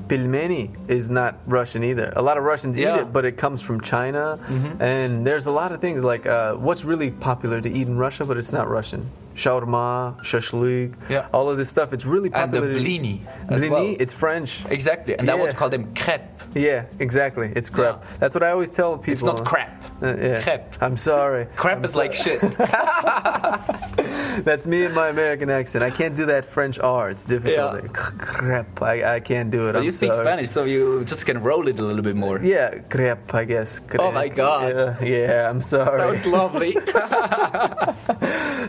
pelmeni 0.07 0.69
is 0.87 1.09
not 1.09 1.35
Russian 1.45 1.83
either. 1.83 2.11
A 2.15 2.21
lot 2.21 2.37
of 2.37 2.43
Russians 2.43 2.77
eat 2.77 2.83
it, 3.01 3.13
but 3.13 3.25
it 3.25 3.37
comes 3.37 3.61
from 3.61 3.81
China. 3.81 4.39
And 4.79 5.25
there's 5.27 5.45
a 5.45 5.51
lot 5.51 5.71
of 5.71 5.81
things 5.81 6.03
like 6.03 6.25
uh, 6.25 6.53
what's 6.55 6.83
really 6.85 7.11
popular 7.11 7.59
to 7.61 7.69
eat 7.69 7.87
in 7.87 7.97
Russia, 7.97 8.25
but 8.25 8.37
it's 8.37 8.51
not 8.51 8.67
Russian. 8.67 9.09
Shawarma, 9.35 10.17
shashlik, 10.23 10.95
Yeah. 11.09 11.27
all 11.33 11.49
of 11.49 11.57
this 11.57 11.69
stuff. 11.69 11.91
It's 11.93 12.05
really 12.05 12.29
popular. 12.29 12.67
And 12.67 12.75
the 12.75 12.79
blini 12.79 13.19
Blini, 13.49 13.69
well. 13.69 13.95
it's 13.99 14.13
French. 14.13 14.63
Exactly, 14.69 15.13
and 15.17 15.29
I 15.29 15.35
Yeah. 15.35 15.41
would 15.41 15.55
call 15.55 15.69
them 15.69 15.93
crepe. 15.93 16.21
Yeah, 16.53 16.85
exactly. 16.99 17.51
It's 17.55 17.69
crepe. 17.69 17.97
Yeah. 18.01 18.17
That's 18.19 18.33
what 18.35 18.43
I 18.43 18.51
always 18.51 18.69
tell 18.69 18.97
people. 18.97 19.13
It's 19.13 19.23
not 19.23 19.43
crap. 19.45 19.83
Uh, 20.01 20.15
yeah. 20.17 20.41
Crepe. 20.41 20.75
I'm 20.81 20.95
sorry. 20.97 21.45
Crepe 21.55 21.77
I'm 21.79 21.85
is 21.85 21.95
like 21.95 22.13
shit. 22.13 22.39
That's 24.45 24.67
me 24.67 24.85
and 24.85 24.93
my 24.93 25.07
American 25.09 25.49
accent. 25.49 25.83
I 25.83 25.89
can't 25.89 26.15
do 26.15 26.25
that 26.27 26.45
French 26.45 26.77
R. 26.79 27.09
It's 27.09 27.23
difficult. 27.25 27.83
Yeah. 27.83 27.89
Crepe. 27.91 28.81
I, 28.81 29.15
I 29.15 29.19
can't 29.19 29.49
do 29.51 29.67
it. 29.69 29.73
But 29.73 29.79
I'm 29.79 29.83
you 29.85 29.91
speak 29.91 30.11
sorry. 30.11 30.25
Spanish, 30.25 30.49
so 30.49 30.63
you 30.65 31.03
just 31.05 31.25
can 31.25 31.41
roll 31.41 31.67
it 31.67 31.79
a 31.79 31.83
little 31.83 32.03
bit 32.03 32.15
more. 32.15 32.39
Yeah, 32.41 32.79
crepe, 32.89 33.33
I 33.33 33.43
guess. 33.45 33.81
Oh 33.99 34.11
my 34.11 34.27
God. 34.27 34.75
Yeah, 34.75 35.03
yeah, 35.03 35.49
I'm 35.49 35.61
sorry. 35.61 36.17
Sounds 36.17 36.27
lovely. 36.27 36.75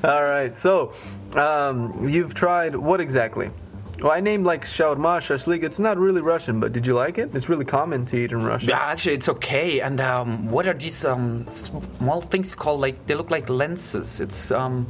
All 0.05 0.25
right, 0.25 0.56
so 0.57 0.93
um, 1.35 1.93
you've 2.07 2.35
tried 2.35 2.75
what 2.77 3.01
exactly? 3.01 3.51
Well, 4.03 4.13
I 4.13 4.21
named 4.21 4.45
like 4.45 4.65
shawarma, 4.65 5.19
shashlik. 5.27 5.63
It's 5.63 5.79
not 5.79 5.97
really 5.97 6.21
Russian, 6.21 6.61
but 6.61 6.73
did 6.73 6.87
you 6.87 6.95
like 6.95 7.17
it? 7.17 7.35
It's 7.35 7.49
really 7.49 7.65
common 7.65 8.05
to 8.07 8.17
eat 8.19 8.31
in 8.33 8.45
Russia. 8.45 8.67
yeah, 8.73 8.81
actually, 8.93 9.15
it's 9.15 9.29
okay. 9.37 9.81
And 9.81 10.01
um, 10.01 10.51
what 10.51 10.67
are 10.69 10.75
these 10.75 11.03
um, 11.05 11.49
small 11.49 12.21
things 12.21 12.55
called? 12.55 12.81
Like 12.81 13.07
they 13.07 13.15
look 13.15 13.31
like 13.31 13.49
lenses. 13.49 14.21
It's 14.21 14.51
um, 14.51 14.87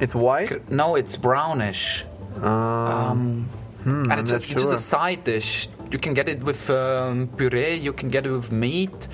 It's 0.00 0.14
white. 0.14 0.70
no, 0.70 0.96
it's 0.96 1.16
brownish. 1.16 2.04
Um, 2.40 3.46
and 3.84 4.12
I'm 4.12 4.20
it's 4.20 4.30
just, 4.30 4.50
it's 4.52 4.62
just 4.62 4.72
a 4.72 4.78
side 4.78 5.24
dish. 5.24 5.68
You 5.90 5.98
can 5.98 6.14
get 6.14 6.28
it 6.28 6.42
with 6.42 6.70
um, 6.70 7.28
puree. 7.36 7.74
You 7.74 7.92
can 7.92 8.08
get 8.08 8.24
it 8.26 8.30
with 8.30 8.50
meat. 8.50 9.08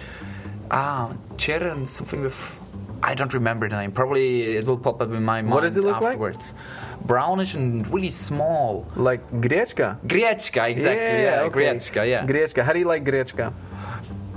Ah, 0.70 1.12
cheddar 1.36 1.68
and 1.68 1.88
something 1.90 2.22
with. 2.22 2.38
I 3.04 3.14
don't 3.14 3.34
remember 3.34 3.68
the 3.68 3.76
name. 3.76 3.92
Probably 3.92 4.56
it 4.56 4.64
will 4.66 4.78
pop 4.78 5.02
up 5.02 5.08
in 5.08 5.22
my 5.22 5.42
mind 5.42 5.50
What 5.50 5.60
does 5.60 5.76
it 5.76 5.84
look 5.84 6.00
like? 6.00 6.12
afterwards. 6.12 6.54
Brownish 7.04 7.52
and 7.54 7.86
really 7.92 8.10
small. 8.10 8.86
Like 8.96 9.22
grechka. 9.30 10.00
Grechka, 10.06 10.70
exactly. 10.70 11.22
Yeah, 11.22 11.42
okay. 11.46 11.64
grechka. 11.64 12.08
Yeah, 12.08 12.26
Grechka. 12.26 12.62
How 12.64 12.72
do 12.72 12.78
you 12.78 12.86
like 12.86 13.04
grechka? 13.04 13.52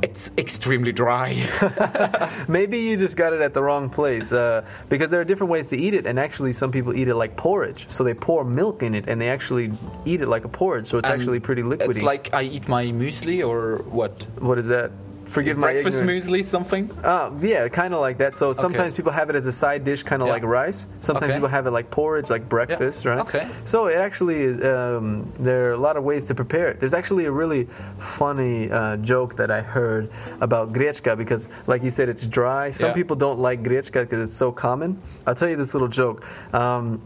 it's 0.02 0.30
extremely 0.38 0.92
dry. 0.92 1.48
Maybe 2.48 2.78
you 2.80 2.98
just 2.98 3.18
got 3.18 3.34
it 3.34 3.42
at 3.42 3.54
the 3.54 3.64
wrong 3.64 3.90
place 3.90 4.32
uh, 4.32 4.66
because 4.90 5.12
there 5.12 5.20
are 5.20 5.26
different 5.26 5.52
ways 5.52 5.68
to 5.68 5.78
eat 5.78 5.94
it, 5.94 6.06
and 6.06 6.20
actually, 6.20 6.52
some 6.52 6.72
people 6.72 6.96
eat 6.96 7.08
it 7.08 7.16
like 7.16 7.36
porridge. 7.36 7.90
So 7.90 8.04
they 8.04 8.14
pour 8.14 8.44
milk 8.44 8.84
in 8.84 8.94
it, 8.94 9.08
and 9.08 9.20
they 9.20 9.30
actually 9.30 9.72
eat 10.06 10.22
it 10.22 10.28
like 10.28 10.46
a 10.46 10.50
porridge. 10.50 10.86
So 10.86 10.98
it's 10.98 11.10
actually 11.10 11.40
pretty 11.40 11.64
liquidy. 11.64 11.90
It's 11.90 12.02
like 12.02 12.34
I 12.34 12.44
eat 12.44 12.68
my 12.68 12.86
muesli 12.86 13.48
or 13.48 13.78
what? 13.90 14.24
what 14.40 14.58
is 14.58 14.68
that? 14.68 14.92
Forgive 15.28 15.58
my 15.58 15.74
Breakfast 15.74 15.98
ignorance. 16.00 16.26
muesli, 16.26 16.44
something. 16.44 16.90
Uh, 17.04 17.32
yeah, 17.42 17.68
kind 17.68 17.94
of 17.94 18.00
like 18.00 18.18
that. 18.20 18.36
So 18.36 18.54
sometimes 18.54 18.94
people 18.94 19.12
have 19.12 19.30
it 19.30 19.36
as 19.36 19.46
a 19.46 19.52
side 19.52 19.84
dish, 19.84 20.02
kind 20.04 20.22
of 20.22 20.28
Yeah. 20.28 20.34
like 20.34 20.44
rice. 20.44 20.88
Sometimes 21.00 21.26
Okay. 21.32 21.34
people 21.38 21.50
have 21.50 21.68
it 21.68 21.72
like 21.72 21.92
porridge, 21.92 22.30
like 22.30 22.48
breakfast, 22.48 23.06
right? 23.06 23.20
Okay. 23.20 23.46
So 23.66 23.88
it 23.88 23.98
actually 23.98 24.42
is. 24.44 24.64
Um, 24.66 25.26
there 25.40 25.68
are 25.70 25.72
a 25.72 25.78
lot 25.78 25.98
of 25.98 26.04
ways 26.04 26.24
to 26.26 26.36
prepare 26.36 26.68
it. 26.68 26.80
There's 26.80 26.94
actually 26.94 27.26
a 27.26 27.32
really 27.32 27.68
funny 27.98 28.72
uh, 28.72 28.98
joke 28.98 29.36
that 29.36 29.52
I 29.52 29.62
heard 29.62 30.10
about 30.42 30.72
grechka 30.74 31.18
because, 31.18 31.50
like 31.68 31.84
you 31.84 31.90
said, 31.90 32.10
it's 32.10 32.26
dry. 32.26 32.72
Some 32.72 32.90
Yeah. 32.90 32.94
people 32.94 33.16
don't 33.16 33.40
like 33.40 33.64
grechka 33.64 34.02
because 34.04 34.22
it's 34.22 34.36
so 34.36 34.52
common. 34.52 34.98
I'll 35.26 35.36
tell 35.36 35.50
you 35.50 35.56
this 35.58 35.74
little 35.74 35.88
joke. 35.90 36.24
Um, 36.54 37.02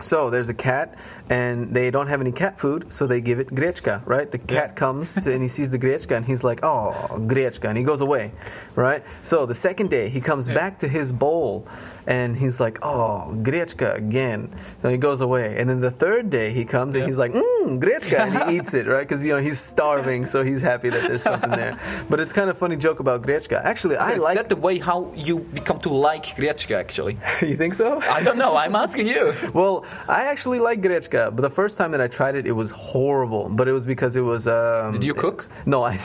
So 0.00 0.30
there's 0.30 0.48
a 0.48 0.54
cat, 0.54 0.96
and 1.28 1.74
they 1.74 1.90
don't 1.90 2.06
have 2.06 2.20
any 2.20 2.30
cat 2.32 2.58
food, 2.58 2.92
so 2.92 3.06
they 3.06 3.20
give 3.20 3.38
it 3.40 3.48
grechka, 3.48 4.02
right? 4.06 4.30
The 4.30 4.38
cat 4.38 4.76
comes 4.76 5.26
and 5.26 5.42
he 5.42 5.48
sees 5.48 5.70
the 5.70 5.78
grechka, 5.78 6.16
and 6.16 6.24
he's 6.24 6.44
like, 6.44 6.60
"Oh, 6.62 6.94
grechka," 7.10 7.68
and 7.68 7.76
he 7.76 7.84
goes 7.84 8.00
away, 8.00 8.32
right? 8.76 9.02
So 9.22 9.44
the 9.46 9.54
second 9.54 9.90
day 9.90 10.08
he 10.08 10.20
comes 10.20 10.48
back 10.48 10.78
to 10.78 10.88
his 10.88 11.10
bowl, 11.10 11.66
and 12.08 12.34
he's 12.36 12.58
like, 12.58 12.78
"Oh, 12.82 13.28
grechka 13.48 13.94
again," 13.94 14.50
and 14.82 14.90
he 14.90 14.96
goes 14.98 15.20
away. 15.20 15.56
And 15.58 15.68
then 15.68 15.80
the 15.80 15.90
third 15.90 16.30
day 16.30 16.52
he 16.52 16.64
comes 16.64 16.96
and 16.96 17.04
he's 17.04 17.18
like, 17.18 17.32
"Mmm, 17.32 17.78
grechka," 17.84 18.18
and 18.18 18.32
he 18.38 18.42
eats 18.56 18.72
it, 18.72 18.86
right? 18.86 19.06
Because 19.06 19.24
you 19.24 19.32
know 19.34 19.42
he's 19.48 19.60
starving, 19.60 20.24
so 20.24 20.42
he's 20.42 20.62
happy 20.62 20.88
that 20.88 21.02
there's 21.06 21.22
something 21.22 21.50
there. 21.50 21.78
But 22.08 22.18
it's 22.18 22.32
kind 22.32 22.48
of 22.48 22.56
funny 22.56 22.76
joke 22.76 22.98
about 23.00 23.22
grechka. 23.22 23.62
Actually, 23.62 23.96
I 23.96 24.12
Is 24.12 24.22
like. 24.22 24.36
that 24.36 24.48
the 24.48 24.56
way 24.56 24.78
how 24.78 25.12
you 25.14 25.40
become 25.60 25.78
to 25.80 25.90
like 25.90 26.26
Grechka, 26.38 26.76
actually? 26.76 27.18
you 27.42 27.56
think 27.56 27.74
so? 27.74 28.00
I 28.00 28.22
don't 28.22 28.38
know. 28.38 28.56
I'm 28.56 28.74
asking 28.74 29.06
you. 29.06 29.34
Well, 29.58 29.84
I 30.08 30.24
actually 30.32 30.60
like 30.60 30.80
grechka, 30.80 31.34
but 31.34 31.42
the 31.42 31.50
first 31.50 31.76
time 31.78 31.90
that 31.92 32.00
I 32.00 32.06
tried 32.06 32.36
it, 32.36 32.46
it 32.46 32.52
was 32.52 32.70
horrible. 32.70 33.48
But 33.48 33.66
it 33.66 33.72
was 33.72 33.84
because 33.86 34.14
it 34.14 34.20
was. 34.20 34.46
Um, 34.46 34.92
Did 34.92 35.04
you 35.04 35.14
cook? 35.14 35.48
No, 35.66 35.82
I. 35.82 35.96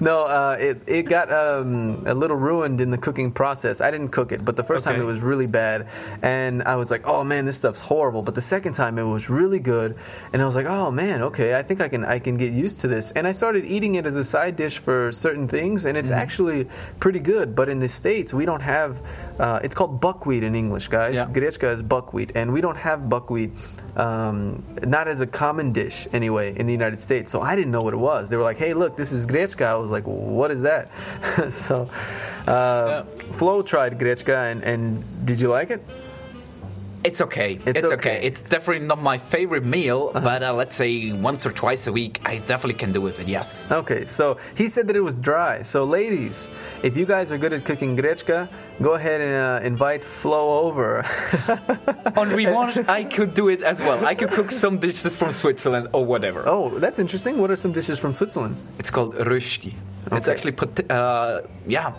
no, 0.00 0.26
uh, 0.26 0.56
it 0.60 0.82
it 0.86 1.02
got 1.08 1.32
um, 1.32 2.04
a 2.06 2.14
little 2.14 2.36
ruined 2.36 2.80
in 2.80 2.90
the 2.90 2.98
cooking 2.98 3.32
process. 3.32 3.80
I 3.80 3.90
didn't 3.90 4.10
cook 4.10 4.29
it, 4.32 4.44
but 4.44 4.56
the 4.56 4.64
first 4.64 4.84
time 4.84 5.00
it 5.00 5.04
was 5.04 5.20
really 5.20 5.46
bad, 5.46 5.86
and 6.22 6.62
I 6.62 6.76
was 6.76 6.90
like, 6.90 7.06
"Oh 7.06 7.24
man, 7.24 7.44
this 7.46 7.56
stuff's 7.56 7.80
horrible." 7.80 8.22
But 8.22 8.34
the 8.34 8.40
second 8.42 8.72
time 8.74 8.98
it 8.98 9.04
was 9.04 9.30
really 9.30 9.60
good, 9.60 9.96
and 10.32 10.42
I 10.42 10.46
was 10.46 10.54
like, 10.56 10.66
"Oh 10.66 10.90
man, 10.90 11.22
okay, 11.22 11.56
I 11.58 11.62
think 11.62 11.80
I 11.80 11.88
can 11.88 12.04
I 12.04 12.18
can 12.18 12.36
get 12.36 12.52
used 12.52 12.80
to 12.80 12.88
this." 12.88 13.10
And 13.12 13.26
I 13.26 13.32
started 13.32 13.64
eating 13.64 13.94
it 13.96 14.06
as 14.06 14.16
a 14.16 14.24
side 14.24 14.56
dish 14.56 14.78
for 14.78 15.10
certain 15.12 15.48
things, 15.48 15.84
and 15.84 15.96
it's 15.96 16.10
Mm-hmm. 16.10 16.18
actually 16.20 16.66
pretty 16.98 17.20
good. 17.20 17.54
But 17.54 17.68
in 17.68 17.78
the 17.78 17.88
states, 17.88 18.34
we 18.34 18.44
don't 18.46 18.62
have. 18.62 19.00
Uh, 19.38 19.60
it's 19.62 19.74
called 19.74 20.00
buckwheat 20.00 20.42
in 20.42 20.54
English, 20.54 20.88
guys. 20.88 21.14
Yeah. 21.14 21.26
Grechka 21.26 21.70
is 21.72 21.82
buckwheat, 21.82 22.32
and 22.34 22.52
we 22.52 22.60
don't 22.60 22.76
have 22.78 23.08
buckwheat, 23.08 23.52
um, 23.96 24.62
not 24.82 25.08
as 25.08 25.20
a 25.20 25.26
common 25.26 25.72
dish 25.72 26.06
anyway 26.12 26.56
in 26.56 26.66
the 26.66 26.72
United 26.72 27.00
States. 27.00 27.30
So 27.30 27.40
I 27.40 27.56
didn't 27.56 27.72
know 27.72 27.82
what 27.82 27.94
it 27.94 27.98
was. 27.98 28.30
They 28.30 28.36
were 28.36 28.42
like, 28.42 28.58
"Hey, 28.58 28.74
look, 28.74 28.96
this 28.96 29.12
is 29.12 29.26
grechka." 29.26 29.66
I 29.66 29.74
was 29.74 29.90
like, 29.90 30.04
"What 30.04 30.50
is 30.50 30.62
that?" 30.62 30.88
so, 31.50 31.88
uh, 32.46 33.04
Flo 33.32 33.62
tried 33.62 33.98
grechka, 33.98 34.50
and, 34.52 34.62
and 34.62 35.26
did 35.26 35.40
you 35.40 35.48
like 35.48 35.70
it? 35.70 35.82
It's 37.02 37.20
okay. 37.22 37.54
It's 37.54 37.78
It's, 37.80 37.84
okay. 37.84 37.94
okay. 37.94 38.16
Uh-huh. 38.18 38.26
It's 38.28 38.42
definitely 38.42 38.86
not 38.86 39.00
my 39.02 39.16
favorite 39.16 39.64
meal, 39.64 40.10
but 40.12 40.42
uh, 40.42 40.52
let's 40.52 40.76
say 40.76 41.12
once 41.12 41.46
or 41.46 41.52
twice 41.52 41.86
a 41.86 41.92
week, 41.92 42.20
I 42.26 42.38
definitely 42.38 42.74
can 42.74 42.92
do 42.92 43.00
with 43.00 43.18
it. 43.20 43.26
Yes. 43.28 43.64
Okay, 43.70 44.04
so 44.04 44.36
he 44.54 44.68
said 44.68 44.86
that 44.88 44.96
it 44.96 45.00
was 45.00 45.16
dry. 45.16 45.62
So, 45.62 45.84
ladies, 45.84 46.48
if 46.82 46.96
you 46.98 47.06
guys 47.06 47.32
are 47.32 47.38
good 47.38 47.54
at 47.54 47.64
cooking 47.64 47.96
grechka, 47.96 48.48
go 48.82 48.94
ahead 48.94 49.20
and 49.22 49.34
uh, 49.34 49.66
invite 49.66 50.04
Flo 50.04 50.60
over. 50.66 50.98
On 52.20 52.28
revanche, 52.30 52.78
I 52.88 53.04
could 53.04 53.32
do 53.34 53.48
it 53.48 53.62
as 53.62 53.78
well. 53.80 54.04
I 54.04 54.14
could 54.14 54.30
cook 54.30 54.50
some 54.50 54.78
dishes 54.78 55.16
from 55.16 55.32
Switzerland 55.32 55.88
or 55.92 56.04
whatever. 56.04 56.44
oh, 56.46 56.78
that's 56.78 56.98
interesting. 56.98 57.38
What 57.38 57.50
are 57.50 57.56
some 57.56 57.72
dishes 57.72 57.98
from 57.98 58.12
Switzerland? 58.12 58.56
It's 58.78 58.90
called 58.90 59.14
rösti. 59.14 59.72
It's 60.12 60.28
actually 60.28 60.52
pot- 60.52 60.90
uh, 60.90 61.42
yeah, 61.66 61.92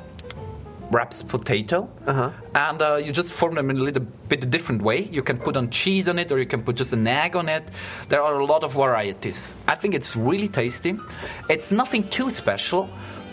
wraps 0.91 1.23
potato, 1.23 1.87
Uh-huh. 2.05 2.31
and 2.53 2.81
uh, 2.81 2.95
you 2.95 3.11
just 3.13 3.31
form 3.33 3.55
them 3.55 3.69
in 3.69 3.77
a 3.77 3.83
little 3.83 4.03
bit 4.27 4.49
different 4.49 4.81
way. 4.81 5.03
You 5.11 5.23
can 5.23 5.37
put 5.37 5.55
on 5.57 5.69
cheese 5.69 6.07
on 6.09 6.19
it, 6.19 6.31
or 6.31 6.37
you 6.39 6.45
can 6.45 6.63
put 6.63 6.75
just 6.75 6.93
an 6.93 7.07
egg 7.07 7.35
on 7.35 7.47
it. 7.49 7.63
There 8.09 8.21
are 8.21 8.39
a 8.39 8.45
lot 8.45 8.63
of 8.63 8.73
varieties. 8.73 9.55
I 9.67 9.75
think 9.75 9.95
it's 9.95 10.15
really 10.15 10.47
tasty. 10.49 10.97
It's 11.49 11.71
nothing 11.71 12.03
too 12.09 12.29
special, 12.29 12.89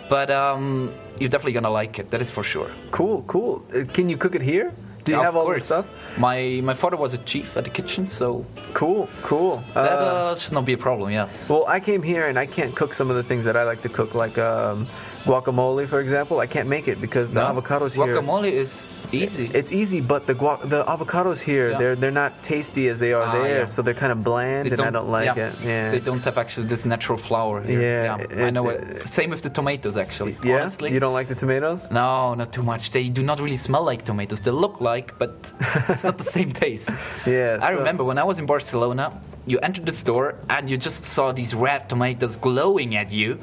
but 0.08 0.30
um, 0.30 0.92
you're 1.18 1.28
definitely 1.30 1.52
gonna 1.52 1.70
like 1.82 1.98
it. 1.98 2.10
That 2.10 2.20
is 2.20 2.30
for 2.30 2.44
sure. 2.44 2.70
Cool, 2.90 3.22
cool. 3.26 3.62
Uh, 3.74 3.84
Can 3.92 4.08
you 4.08 4.16
cook 4.16 4.34
it 4.34 4.42
here? 4.42 4.72
Do 5.04 5.12
you 5.12 5.18
Of 5.18 5.24
have 5.24 5.36
all 5.36 5.44
course. 5.46 5.68
the 5.68 5.82
stuff? 5.82 6.18
My 6.18 6.60
my 6.62 6.74
father 6.74 6.96
was 6.96 7.14
a 7.14 7.18
chief 7.18 7.56
at 7.56 7.64
the 7.64 7.70
kitchen, 7.70 8.06
so 8.06 8.44
Cool, 8.74 9.08
cool. 9.22 9.62
that 9.74 9.86
Uh, 9.98 10.32
uh, 10.32 10.34
should 10.36 10.52
not 10.52 10.64
be 10.66 10.74
a 10.74 10.78
problem. 10.78 11.10
Yes. 11.10 11.48
well, 11.48 11.64
I 11.66 11.80
came 11.80 12.02
here 12.02 12.26
and 12.28 12.38
I 12.38 12.46
can't 12.46 12.74
cook 12.76 12.92
some 12.94 13.08
of 13.10 13.16
the 13.16 13.22
things 13.22 13.44
that 13.44 13.56
I 13.56 13.64
like 13.64 13.80
to 13.82 13.88
cook, 13.88 14.14
like 14.14 14.36
um, 14.38 14.86
guacamole, 15.24 15.86
for 15.86 16.00
example. 16.00 16.40
I 16.40 16.46
can't 16.46 16.68
make 16.68 16.88
it 16.88 17.00
because 17.00 17.30
the 17.30 17.40
No? 17.42 17.54
avocados 17.54 17.94
here. 17.94 18.14
Guacamole 18.20 18.50
is 18.52 18.88
easy. 19.12 19.50
It's 19.54 19.72
easy, 19.72 20.00
but 20.00 20.26
the 20.26 20.34
guac- 20.34 20.68
the 20.68 20.84
avocados 20.84 21.38
here 21.40 21.70
Yeah. 21.70 21.78
they're 21.78 21.96
they're 21.96 22.18
not 22.24 22.32
tasty 22.42 22.88
as 22.88 22.98
they 22.98 23.12
are 23.12 23.24
Ah, 23.28 23.32
there, 23.32 23.58
yeah. 23.60 23.66
so 23.66 23.82
they're 23.82 24.00
kind 24.04 24.12
of 24.12 24.22
bland, 24.24 24.72
and 24.72 24.80
I 24.80 24.90
don't 24.90 25.08
like 25.08 25.36
yeah, 25.36 25.46
it. 25.48 25.54
Yeah, 25.64 25.90
They 25.94 26.00
don't 26.00 26.24
have 26.24 26.38
actually 26.38 26.66
this 26.66 26.84
natural 26.84 27.18
flour 27.18 27.62
here. 27.62 27.80
Yeah, 27.80 28.16
I 28.18 28.48
it- 28.48 28.52
know 28.54 28.68
it- 28.70 28.80
it. 28.80 29.08
Same 29.18 29.30
with 29.30 29.42
the 29.42 29.50
tomatoes, 29.50 29.96
actually. 29.96 30.36
Yeah, 30.42 30.56
Honestly. 30.60 30.88
you 30.94 31.00
don't 31.00 31.12
like 31.20 31.28
the 31.28 31.34
tomatoes? 31.44 31.90
No, 31.90 32.34
not 32.34 32.50
too 32.52 32.62
much. 32.62 32.82
They 32.90 33.08
do 33.18 33.22
not 33.22 33.38
really 33.40 33.56
smell 33.68 33.84
like 33.92 34.04
tomatoes. 34.04 34.40
They 34.40 34.50
look 34.64 34.80
like, 34.80 35.08
but 35.18 35.32
it's 35.92 36.04
not 36.04 36.16
the 36.18 36.30
same 36.38 36.50
taste. 36.52 36.90
Yeah, 37.26 37.58
I 37.68 37.70
remember 37.72 38.02
when 38.04 38.18
I 38.18 38.24
was 38.24 38.38
in 38.38 38.46
Barcelona, 38.46 39.04
you 39.46 39.58
entered 39.68 39.86
the 39.86 39.92
store 40.04 40.34
and 40.54 40.68
you 40.70 40.76
just 40.76 41.02
saw 41.04 41.32
these 41.32 41.54
red 41.54 41.88
tomatoes 41.88 42.36
glowing 42.36 42.94
at 42.96 43.10
you. 43.10 43.38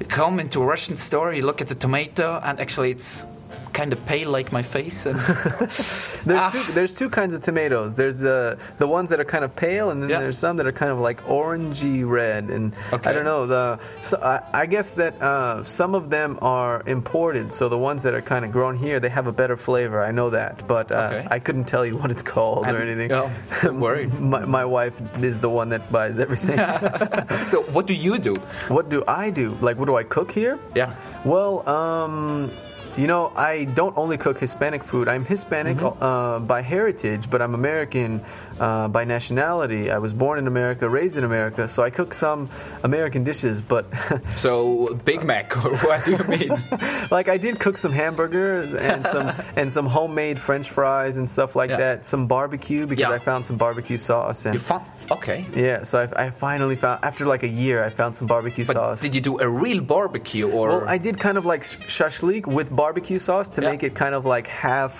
You 0.00 0.06
come 0.06 0.40
into 0.40 0.62
a 0.62 0.64
Russian 0.64 0.96
store, 0.96 1.34
you 1.34 1.44
look 1.44 1.60
at 1.60 1.68
the 1.68 1.74
tomato, 1.74 2.40
and 2.42 2.58
actually 2.58 2.90
it's 2.96 3.26
kind 3.72 3.92
of 3.92 4.04
pale 4.06 4.30
like 4.30 4.52
my 4.52 4.62
face. 4.62 5.06
And 5.06 5.18
There's 6.26 6.40
Ah. 6.40 6.50
two. 6.50 6.72
There's 6.72 6.94
two 6.94 7.08
kinds 7.10 7.34
of 7.34 7.40
tomatoes. 7.40 7.94
There's 7.94 8.18
the 8.18 8.58
the 8.78 8.86
ones 8.86 9.08
that 9.10 9.20
are 9.20 9.24
kind 9.24 9.44
of 9.44 9.54
pale, 9.56 9.90
and 9.90 10.02
then 10.02 10.10
Yeah. 10.10 10.20
there's 10.20 10.38
some 10.38 10.56
that 10.58 10.66
are 10.66 10.72
kind 10.72 10.90
of 10.92 10.98
like 10.98 11.24
orangey 11.26 12.08
red. 12.08 12.50
And 12.50 12.74
I 12.92 13.12
don't 13.12 13.24
know. 13.24 13.46
The 13.46 13.78
so 14.02 14.18
I, 14.22 14.40
I 14.62 14.66
guess 14.66 14.94
that 14.94 15.20
uh, 15.22 15.64
some 15.64 15.94
of 15.94 16.10
them 16.10 16.38
are 16.42 16.82
imported. 16.86 17.52
So 17.52 17.68
the 17.68 17.78
ones 17.78 18.02
that 18.02 18.14
are 18.14 18.22
kind 18.22 18.44
of 18.44 18.52
grown 18.52 18.76
here, 18.76 19.00
they 19.00 19.08
have 19.10 19.26
a 19.26 19.32
better 19.32 19.56
flavor. 19.56 20.02
I 20.02 20.12
know 20.12 20.30
that, 20.30 20.62
but 20.66 20.90
uh, 20.92 20.98
Okay. 21.10 21.26
I 21.30 21.38
couldn't 21.38 21.64
tell 21.64 21.84
you 21.86 21.96
what 22.00 22.10
it's 22.10 22.22
called 22.22 22.66
or 22.66 22.76
anything. 22.80 23.10
Oh, 23.12 23.30
don't 23.62 23.80
worry. 23.88 24.06
my, 24.06 24.44
my 24.44 24.64
wife 24.64 24.94
is 25.22 25.40
the 25.40 25.50
one 25.50 25.68
that 25.70 25.90
buys 25.90 26.18
everything. 26.18 26.56
so, 27.50 27.62
what 27.72 27.86
do 27.86 27.94
you 27.94 28.18
do? 28.18 28.34
what 28.68 28.88
do 28.88 29.02
I 29.08 29.30
do? 29.30 29.56
Like, 29.60 29.76
what 29.78 29.86
do 29.86 29.96
I 29.96 30.02
cook 30.04 30.30
here? 30.30 30.58
Yeah. 30.74 30.94
Well, 31.24 31.68
um, 31.68 32.50
you 32.96 33.06
know, 33.06 33.32
I 33.36 33.64
don't 33.64 33.96
only 33.96 34.18
cook 34.18 34.38
Hispanic 34.38 34.82
food. 34.84 35.08
I'm 35.08 35.24
Hispanic 35.24 35.78
Mm-hmm. 35.78 36.02
uh, 36.02 36.38
by 36.40 36.62
heritage, 36.62 37.30
but 37.30 37.40
I'm 37.40 37.54
American 37.54 38.22
uh, 38.60 38.86
by 38.88 39.04
nationality. 39.04 39.90
I 39.90 39.98
was 39.98 40.12
born 40.14 40.38
in 40.38 40.46
America, 40.46 40.88
raised 40.88 41.16
in 41.16 41.24
America, 41.24 41.66
so 41.66 41.82
I 41.82 41.90
cook 41.90 42.14
some 42.14 42.48
American 42.84 43.24
dishes. 43.24 43.62
But 43.62 43.86
So, 44.38 44.94
Big 45.04 45.24
Mac, 45.24 45.56
or 45.64 45.74
what 45.88 46.04
do 46.04 46.10
you 46.12 46.24
mean? 46.28 46.50
like, 47.10 47.28
I 47.28 47.38
did 47.38 47.58
cook 47.58 47.76
some 47.76 47.92
hamburgers 47.92 48.74
and 48.74 49.04
some 49.06 49.32
and 49.56 49.72
some 49.72 49.86
homemade 49.86 50.38
French 50.38 50.68
fries 50.70 51.16
and 51.16 51.26
stuff 51.28 51.56
like 51.56 51.70
Yeah. 51.70 51.76
that. 51.84 52.04
Some 52.04 52.26
barbecue 52.26 52.86
because 52.86 53.08
Yeah. 53.08 53.16
I 53.16 53.18
found 53.18 53.44
some 53.44 53.56
barbecue 53.56 53.96
sauce 53.98 54.44
and. 54.46 54.54
You 54.54 54.60
found. 54.60 54.84
Okay. 55.10 55.44
yeah, 55.56 55.82
so 55.82 55.94
I, 56.16 56.26
I 56.26 56.30
finally 56.30 56.76
found 56.76 57.00
after 57.02 57.24
like 57.26 57.42
a 57.42 57.48
year, 57.48 57.82
I 57.82 57.90
found 57.90 58.14
some 58.14 58.28
barbecue 58.28 58.64
But 58.64 58.76
sauce. 58.76 59.00
did 59.00 59.12
you 59.16 59.20
do 59.20 59.40
a 59.40 59.48
real 59.48 59.80
barbecue 59.80 60.48
or? 60.48 60.68
Well, 60.68 60.84
I 60.88 60.98
did 60.98 61.18
kind 61.18 61.36
of 61.36 61.44
like 61.44 61.62
shashlik 61.96 62.46
with 62.46 62.68
barbecue 62.84 63.18
sauce 63.18 63.48
to 63.56 63.60
Yeah. 63.60 63.70
make 63.70 63.82
it 63.82 63.94
kind 63.96 64.14
of 64.14 64.24
like 64.24 64.46
half 64.46 64.92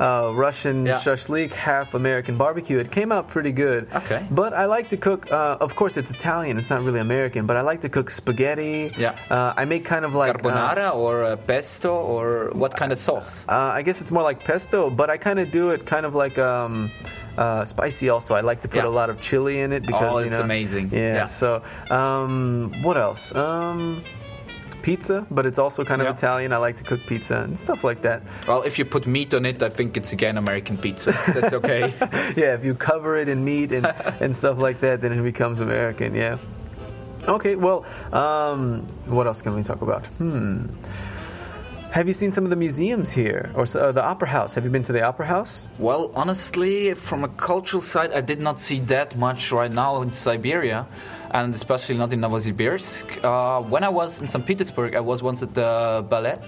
uh, 0.00 0.32
Russian 0.34 0.78
shashlik, 1.04 1.52
half 1.54 1.94
American 1.94 2.36
barbecue. 2.36 2.78
It 2.78 2.90
came 2.90 3.01
out 3.10 3.26
pretty 3.28 3.50
good. 3.50 3.88
Okay. 3.92 4.24
But 4.30 4.52
I 4.54 4.66
like 4.66 4.90
to 4.90 4.96
cook. 4.96 5.32
Uh, 5.32 5.56
of 5.60 5.74
course, 5.74 5.96
it's 5.96 6.10
Italian. 6.12 6.58
It's 6.58 6.70
not 6.70 6.82
really 6.82 7.00
American. 7.00 7.46
But 7.46 7.56
I 7.56 7.62
like 7.62 7.80
to 7.80 7.88
cook 7.88 8.10
spaghetti. 8.10 8.92
Yeah. 8.96 9.16
Uh, 9.30 9.54
I 9.56 9.64
make 9.64 9.84
kind 9.84 10.04
of 10.04 10.14
like 10.14 10.34
uh, 10.36 10.38
carbonara 10.38 10.94
or 10.94 11.24
uh, 11.24 11.36
pesto 11.36 11.90
or 11.96 12.50
what 12.52 12.76
kind 12.76 12.92
of 12.92 12.98
sauce? 12.98 13.44
uh, 13.48 13.72
I 13.78 13.82
guess 13.82 14.00
it's 14.02 14.10
more 14.12 14.22
like 14.22 14.44
pesto, 14.44 14.90
but 14.90 15.08
I 15.10 15.16
kind 15.16 15.38
of 15.40 15.50
do 15.50 15.70
it 15.70 15.86
kind 15.86 16.04
of 16.06 16.14
like 16.14 16.38
um, 16.38 16.90
uh, 17.38 17.64
spicy. 17.64 18.10
Also, 18.10 18.34
I 18.34 18.42
like 18.42 18.60
to 18.60 18.68
put 18.68 18.84
Yeah. 18.84 18.88
a 18.92 18.94
lot 19.00 19.08
of 19.10 19.20
chili 19.20 19.60
in 19.60 19.72
it 19.72 19.86
because 19.86 20.12
Oh, 20.14 20.18
you 20.18 20.26
it's 20.26 20.36
know. 20.38 20.42
amazing. 20.44 20.90
Yeah. 20.92 21.14
Yeah. 21.14 21.24
So, 21.24 21.62
um, 21.90 22.72
what 22.82 22.96
else? 22.96 23.34
Um, 23.34 24.02
pizza, 24.82 25.26
but 25.30 25.46
it's 25.46 25.58
also 25.58 25.84
kind 25.84 26.00
of 26.02 26.06
Yeah. 26.06 26.12
Italian. 26.14 26.52
I 26.52 26.56
like 26.58 26.76
to 26.76 26.84
cook 26.84 27.00
pizza 27.06 27.36
and 27.44 27.56
stuff 27.56 27.84
like 27.84 28.02
that. 28.02 28.22
Well, 28.46 28.62
if 28.62 28.78
you 28.78 28.84
put 28.84 29.06
meat 29.06 29.32
on 29.34 29.46
it, 29.46 29.62
I 29.62 29.70
think 29.70 29.96
it's 29.96 30.12
again 30.12 30.36
American 30.36 30.76
pizza. 30.76 31.12
That's 31.34 31.54
okay. 31.54 31.94
yeah, 32.36 32.54
if 32.54 32.64
you 32.64 32.74
cover 32.74 33.16
it 33.16 33.28
in 33.28 33.44
meat 33.44 33.72
and, 33.72 33.86
and 34.20 34.34
stuff 34.34 34.58
like 34.58 34.80
that, 34.80 35.00
then 35.00 35.12
it 35.12 35.22
becomes 35.22 35.60
American. 35.60 36.14
Yeah. 36.14 36.38
Okay. 37.28 37.54
Well, 37.56 37.84
um, 38.12 38.86
what 39.06 39.26
else 39.26 39.42
can 39.42 39.54
we 39.54 39.62
talk 39.62 39.80
about? 39.82 40.06
Hmm. 40.18 40.66
Have 41.92 42.08
you 42.08 42.14
seen 42.14 42.32
some 42.32 42.44
of 42.44 42.50
the 42.50 42.56
museums 42.56 43.10
here, 43.10 43.50
or 43.54 43.66
uh, 43.76 43.92
the 43.92 44.02
opera 44.02 44.28
house? 44.28 44.54
Have 44.54 44.64
you 44.64 44.70
been 44.70 44.82
to 44.84 44.92
the 44.94 45.02
opera 45.02 45.26
house? 45.26 45.66
well, 45.78 46.10
honestly, 46.14 46.94
from 46.94 47.22
a 47.22 47.28
cultural 47.28 47.82
side, 47.82 48.12
I 48.12 48.22
did 48.22 48.40
not 48.40 48.60
see 48.60 48.78
that 48.88 49.14
much 49.18 49.52
right 49.52 49.70
now 49.70 50.00
in 50.00 50.10
Siberia, 50.10 50.86
and 51.32 51.54
especially 51.54 51.96
not 51.96 52.12
in 52.12 52.20
Novosibirsk. 52.20 53.24
Uh, 53.24 53.62
when 53.62 53.84
I 53.84 53.88
was 53.88 54.20
in 54.20 54.28
St. 54.28 54.44
Petersburg, 54.44 54.94
I 54.94 55.00
was 55.00 55.22
once 55.22 55.42
at 55.42 55.54
the 55.54 56.04
ballet, 56.08 56.38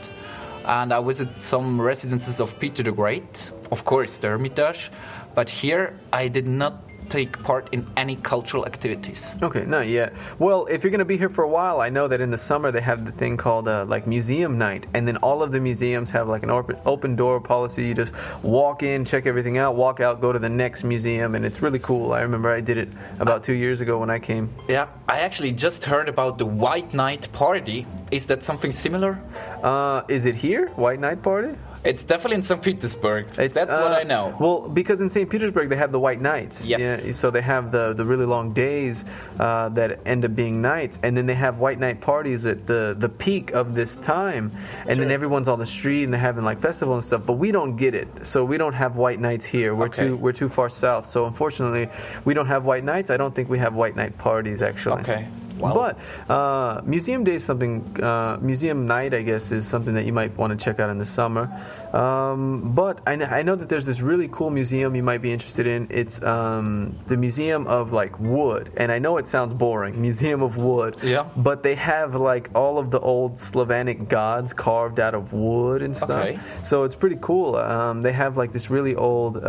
and 0.64 0.93
I 0.93 1.00
visited 1.03 1.38
some 1.38 1.81
residences 1.81 2.41
of 2.41 2.59
Peter 2.61 2.83
the 2.83 2.93
Great, 2.93 3.50
of 3.71 3.85
course, 3.85 4.19
the 4.19 4.29
Hermitage. 4.29 4.91
But 5.35 5.49
here, 5.49 5.99
I 6.12 6.29
did 6.29 6.47
not 6.47 6.84
take 7.08 7.42
part 7.42 7.68
in 7.73 7.87
any 7.96 8.16
cultural 8.16 8.66
activities. 8.66 9.34
Okay, 9.42 9.64
not 9.64 9.87
yet. 9.87 10.14
Well, 10.38 10.66
if 10.66 10.82
you're 10.82 10.90
going 10.90 10.99
to 10.99 11.04
be 11.04 11.16
here 11.16 11.28
for 11.28 11.44
a 11.44 11.49
while, 11.49 11.80
I 11.80 11.88
know 11.88 12.08
that 12.08 12.20
in 12.20 12.30
the 12.30 12.38
summer 12.38 12.70
they 12.70 12.80
have 12.80 13.04
the 13.04 13.12
thing 13.12 13.37
called 13.37 13.68
uh, 13.68 13.84
like 13.87 14.06
museum 14.06 14.58
night, 14.58 14.87
and 14.94 15.06
then 15.06 15.16
all 15.18 15.42
of 15.42 15.52
the 15.52 15.61
museums 15.61 16.11
have 16.11 16.28
like 16.28 16.42
an 16.42 16.50
open, 16.50 16.76
open 16.84 17.16
door 17.16 17.40
policy. 17.40 17.84
You 17.87 17.94
just 17.94 18.14
walk 18.42 18.82
in, 18.82 19.04
check 19.04 19.26
everything 19.26 19.58
out, 19.58 19.76
walk 19.76 20.00
out, 20.00 20.20
go 20.20 20.32
to 20.32 20.38
the 20.38 20.49
next 20.49 20.84
museum, 20.84 21.34
and 21.34 21.44
it's 21.44 21.62
really 21.62 21.78
cool. 21.78 22.12
I 22.12 22.20
remember 22.23 22.50
I 22.50 22.61
did 22.61 22.76
it 22.76 22.88
about 23.18 23.42
two 23.42 23.54
years 23.54 23.80
ago 23.80 23.99
when 23.99 24.11
I 24.11 24.18
came. 24.18 24.50
Yeah, 24.68 24.90
I 25.08 25.20
actually 25.20 25.52
just 25.52 25.84
heard 25.84 26.08
about 26.08 26.38
the 26.38 26.46
White 26.46 26.94
Night 26.94 27.30
Party. 27.32 27.87
Is 28.11 28.26
that 28.26 28.42
something 28.42 28.73
similar? 28.73 29.20
Uh, 29.62 30.02
is 30.08 30.25
it 30.25 30.34
here, 30.34 30.68
White 30.76 31.00
Night 31.00 31.23
Party? 31.23 31.56
It's 31.85 32.03
definitely 32.03 32.37
in 32.37 32.43
St. 32.43 32.62
Petersburg. 32.62 33.26
It's, 33.37 33.55
That's 33.55 33.71
uh, 33.71 33.79
what 33.79 33.93
I 33.93 34.05
know. 34.05 34.35
Well, 34.41 34.69
because 34.71 35.03
in 35.03 35.11
St. 35.11 35.29
Petersburg 35.29 35.69
they 35.69 35.76
have 35.76 35.93
the 35.93 36.00
white 36.00 36.21
nights. 36.21 36.67
Yes. 36.67 37.05
Yeah, 37.05 37.12
so 37.12 37.31
they 37.31 37.43
have 37.43 37.71
the, 37.71 37.93
the 37.93 38.07
really 38.07 38.25
long 38.25 38.55
days 38.55 39.05
uh, 39.38 39.69
that 39.71 40.00
end 40.07 40.25
up 40.25 40.35
being 40.35 40.62
nights, 40.62 40.99
and 41.03 41.14
then 41.14 41.26
they 41.26 41.35
have 41.35 41.59
white 41.59 41.79
night 41.79 42.00
parties 42.00 42.47
at 42.47 42.67
the, 42.67 42.97
the 42.99 43.11
peak 43.11 43.50
of 43.53 43.75
this 43.75 43.99
time, 43.99 44.50
and 44.87 44.99
then 44.99 45.11
everyone's 45.11 45.47
on 45.49 45.59
the 45.59 45.67
street 45.67 46.05
and 46.05 46.12
they're 46.12 46.21
having 46.21 46.45
like 46.45 46.59
festival 46.59 46.95
and 46.95 47.05
stuff. 47.05 47.26
But 47.26 47.35
we 47.35 47.53
don't 47.53 47.76
get 47.76 47.95
it, 47.95 48.25
so 48.26 48.45
we 48.45 48.57
don't 48.57 48.75
have 48.75 48.97
white 48.97 49.21
nights 49.21 49.45
here. 49.45 49.75
We're 49.75 49.85
Okay. 49.85 50.09
too 50.09 50.17
we're 50.17 50.33
too 50.33 50.49
far 50.49 50.71
south. 50.71 51.05
So 51.05 51.26
unfortunately, 51.26 51.88
we 52.25 52.33
don't 52.33 52.47
have 52.47 52.64
white 52.64 52.85
nights. 52.85 53.11
I 53.11 53.19
don't 53.19 53.35
think 53.35 53.50
we 53.50 53.59
have 53.59 53.75
white 53.75 53.95
night 53.95 54.17
parties 54.17 54.62
actually. 54.62 55.03
Okay. 55.03 55.29
Well- 55.58 55.75
But 55.75 55.99
uh, 56.30 56.80
museum 56.84 57.25
day 57.25 57.34
is 57.34 57.44
something. 57.44 57.82
Uh, 58.02 58.38
museum 58.40 58.87
night, 58.87 59.14
I 59.14 59.23
guess, 59.23 59.52
is 59.52 59.66
something 59.66 59.94
that 59.94 60.04
you 60.04 60.12
might 60.12 60.37
want 60.37 60.58
to 60.58 60.62
check 60.64 60.80
out 60.80 60.90
in 60.90 60.99
the 60.99 61.04
summer. 61.04 61.49
Um, 61.92 62.73
but 62.75 63.00
I, 63.06 63.16
kn- 63.16 63.32
I 63.32 63.42
know 63.42 63.54
that 63.54 63.68
there's 63.68 63.87
this 63.87 64.00
really 64.00 64.28
cool 64.28 64.50
museum 64.50 64.94
you 64.96 65.02
might 65.02 65.23
be 65.23 65.32
interested 65.32 65.66
in. 65.66 65.87
It's 65.90 66.23
um, 66.23 66.96
the 67.06 67.16
Museum 67.16 67.66
of 67.66 67.92
like 67.92 68.18
Wood, 68.18 68.70
and 68.76 68.90
I 68.90 68.99
know 68.99 69.16
it 69.18 69.26
sounds 69.26 69.54
boring, 69.54 70.00
Museum 70.08 70.42
of 70.42 70.56
Wood. 70.56 70.96
Yeah. 71.02 71.28
But 71.37 71.62
they 71.62 71.76
have 71.76 72.14
like 72.16 72.50
all 72.54 72.78
of 72.78 72.90
the 72.90 73.00
old 73.00 73.38
Slavonic 73.38 74.08
gods 74.08 74.52
carved 74.52 74.99
out 74.99 75.14
of 75.14 75.32
wood 75.32 75.82
and 75.82 75.94
stuff. 75.96 76.11
Okay. 76.25 76.38
So 76.62 76.84
it's 76.84 76.96
pretty 76.96 77.18
cool. 77.20 77.56
Um, 77.56 78.02
they 78.02 78.12
have 78.12 78.37
like 78.37 78.52
this 78.52 78.70
really 78.70 78.94
old. 78.96 79.44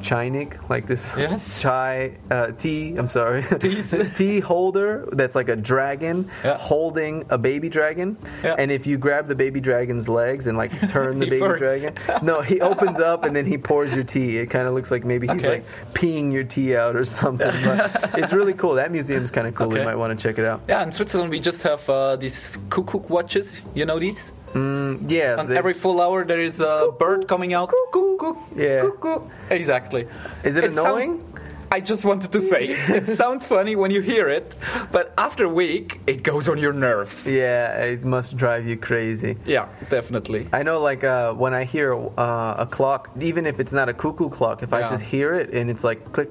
Um, 0.00 0.50
like 0.68 0.86
this 0.86 1.12
Yes. 1.16 1.60
chai 1.62 2.16
uh, 2.30 2.52
tea. 2.52 2.96
I'm 2.96 3.08
sorry, 3.08 3.42
tea 4.14 4.40
holder 4.40 5.08
that's 5.12 5.34
like 5.34 5.48
a 5.48 5.56
dragon 5.56 6.28
Yeah. 6.44 6.56
holding 6.58 7.24
a 7.30 7.38
baby 7.38 7.68
dragon. 7.68 8.16
Yeah. 8.42 8.56
And 8.58 8.70
if 8.70 8.86
you 8.86 8.98
grab 8.98 9.26
the 9.26 9.34
baby 9.34 9.60
dragon's 9.60 10.08
legs 10.08 10.46
and 10.46 10.56
like 10.58 10.72
turn 10.88 11.18
the 11.18 11.26
baby 11.28 11.58
dragon, 11.58 11.94
no, 12.22 12.40
he 12.42 12.60
opens 12.60 12.98
up 12.98 13.24
and 13.24 13.34
then 13.34 13.44
he 13.46 13.58
pours 13.58 13.94
your 13.94 14.04
tea. 14.04 14.38
It 14.38 14.46
kind 14.50 14.66
of 14.66 14.74
looks 14.74 14.90
like 14.90 15.04
maybe 15.04 15.26
he's 15.28 15.44
Okay. 15.44 15.60
like 15.60 15.94
peeing 15.94 16.32
your 16.32 16.44
tea 16.44 16.76
out 16.76 16.96
or 16.96 17.04
something. 17.04 17.50
But 17.64 18.18
it's 18.18 18.32
really 18.32 18.54
cool. 18.54 18.74
That 18.74 18.90
museum's 18.90 19.30
kind 19.30 19.46
of 19.46 19.54
cool. 19.54 19.76
You 19.76 19.84
might 19.84 19.96
want 19.96 20.16
to 20.18 20.22
check 20.22 20.38
it 20.38 20.44
out. 20.44 20.62
Yeah, 20.68 20.82
in 20.82 20.92
Switzerland 20.92 21.30
we 21.30 21.40
just 21.40 21.62
have 21.62 21.88
uh, 21.88 22.16
these 22.16 22.56
cuckoo 22.70 22.98
watches. 23.08 23.60
You 23.74 23.84
know 23.86 23.98
these? 23.98 24.32
Mm, 24.54 25.10
yeah. 25.10 25.36
On 25.38 25.46
they- 25.46 25.56
every 25.56 25.74
full 25.74 26.00
hour 26.00 26.24
there 26.24 26.40
is 26.40 26.60
a 26.60 26.90
bird 26.98 27.26
coming 27.28 27.54
out. 27.54 27.70
Cuckoo. 27.92 28.34
Yeah. 28.54 28.82
Cuckoo. 28.82 29.28
Exactly. 29.50 30.06
Is 30.44 30.56
it 30.56 30.74
sound- 30.74 30.86
annoying? 30.86 31.24
I 31.72 31.78
just 31.78 32.04
wanted 32.04 32.32
to 32.32 32.40
say 32.40 32.64
it 32.98 33.06
sounds 33.16 33.44
funny 33.46 33.76
when 33.76 33.92
you 33.92 34.00
hear 34.00 34.28
it, 34.28 34.54
but 34.90 35.12
after 35.16 35.44
a 35.44 35.48
week 35.48 36.00
it 36.08 36.24
goes 36.24 36.48
on 36.48 36.58
your 36.58 36.72
nerves. 36.72 37.24
yeah, 37.28 37.84
it 37.84 38.04
must 38.04 38.36
drive 38.36 38.66
you 38.66 38.76
crazy. 38.76 39.36
Yeah, 39.46 39.68
definitely. 39.88 40.46
I 40.52 40.64
know, 40.64 40.80
like 40.80 41.04
uh, 41.04 41.32
when 41.32 41.54
I 41.54 41.62
hear 41.62 41.94
uh, 42.18 42.54
a 42.58 42.66
clock, 42.68 43.10
even 43.20 43.46
if 43.46 43.60
it's 43.60 43.72
not 43.72 43.88
a 43.88 43.94
cuckoo 43.94 44.30
clock, 44.30 44.64
if 44.64 44.72
I 44.72 44.80
just 44.80 45.04
hear 45.04 45.32
it 45.32 45.54
and 45.54 45.70
it's 45.70 45.84
like 45.84 46.10
click, 46.12 46.28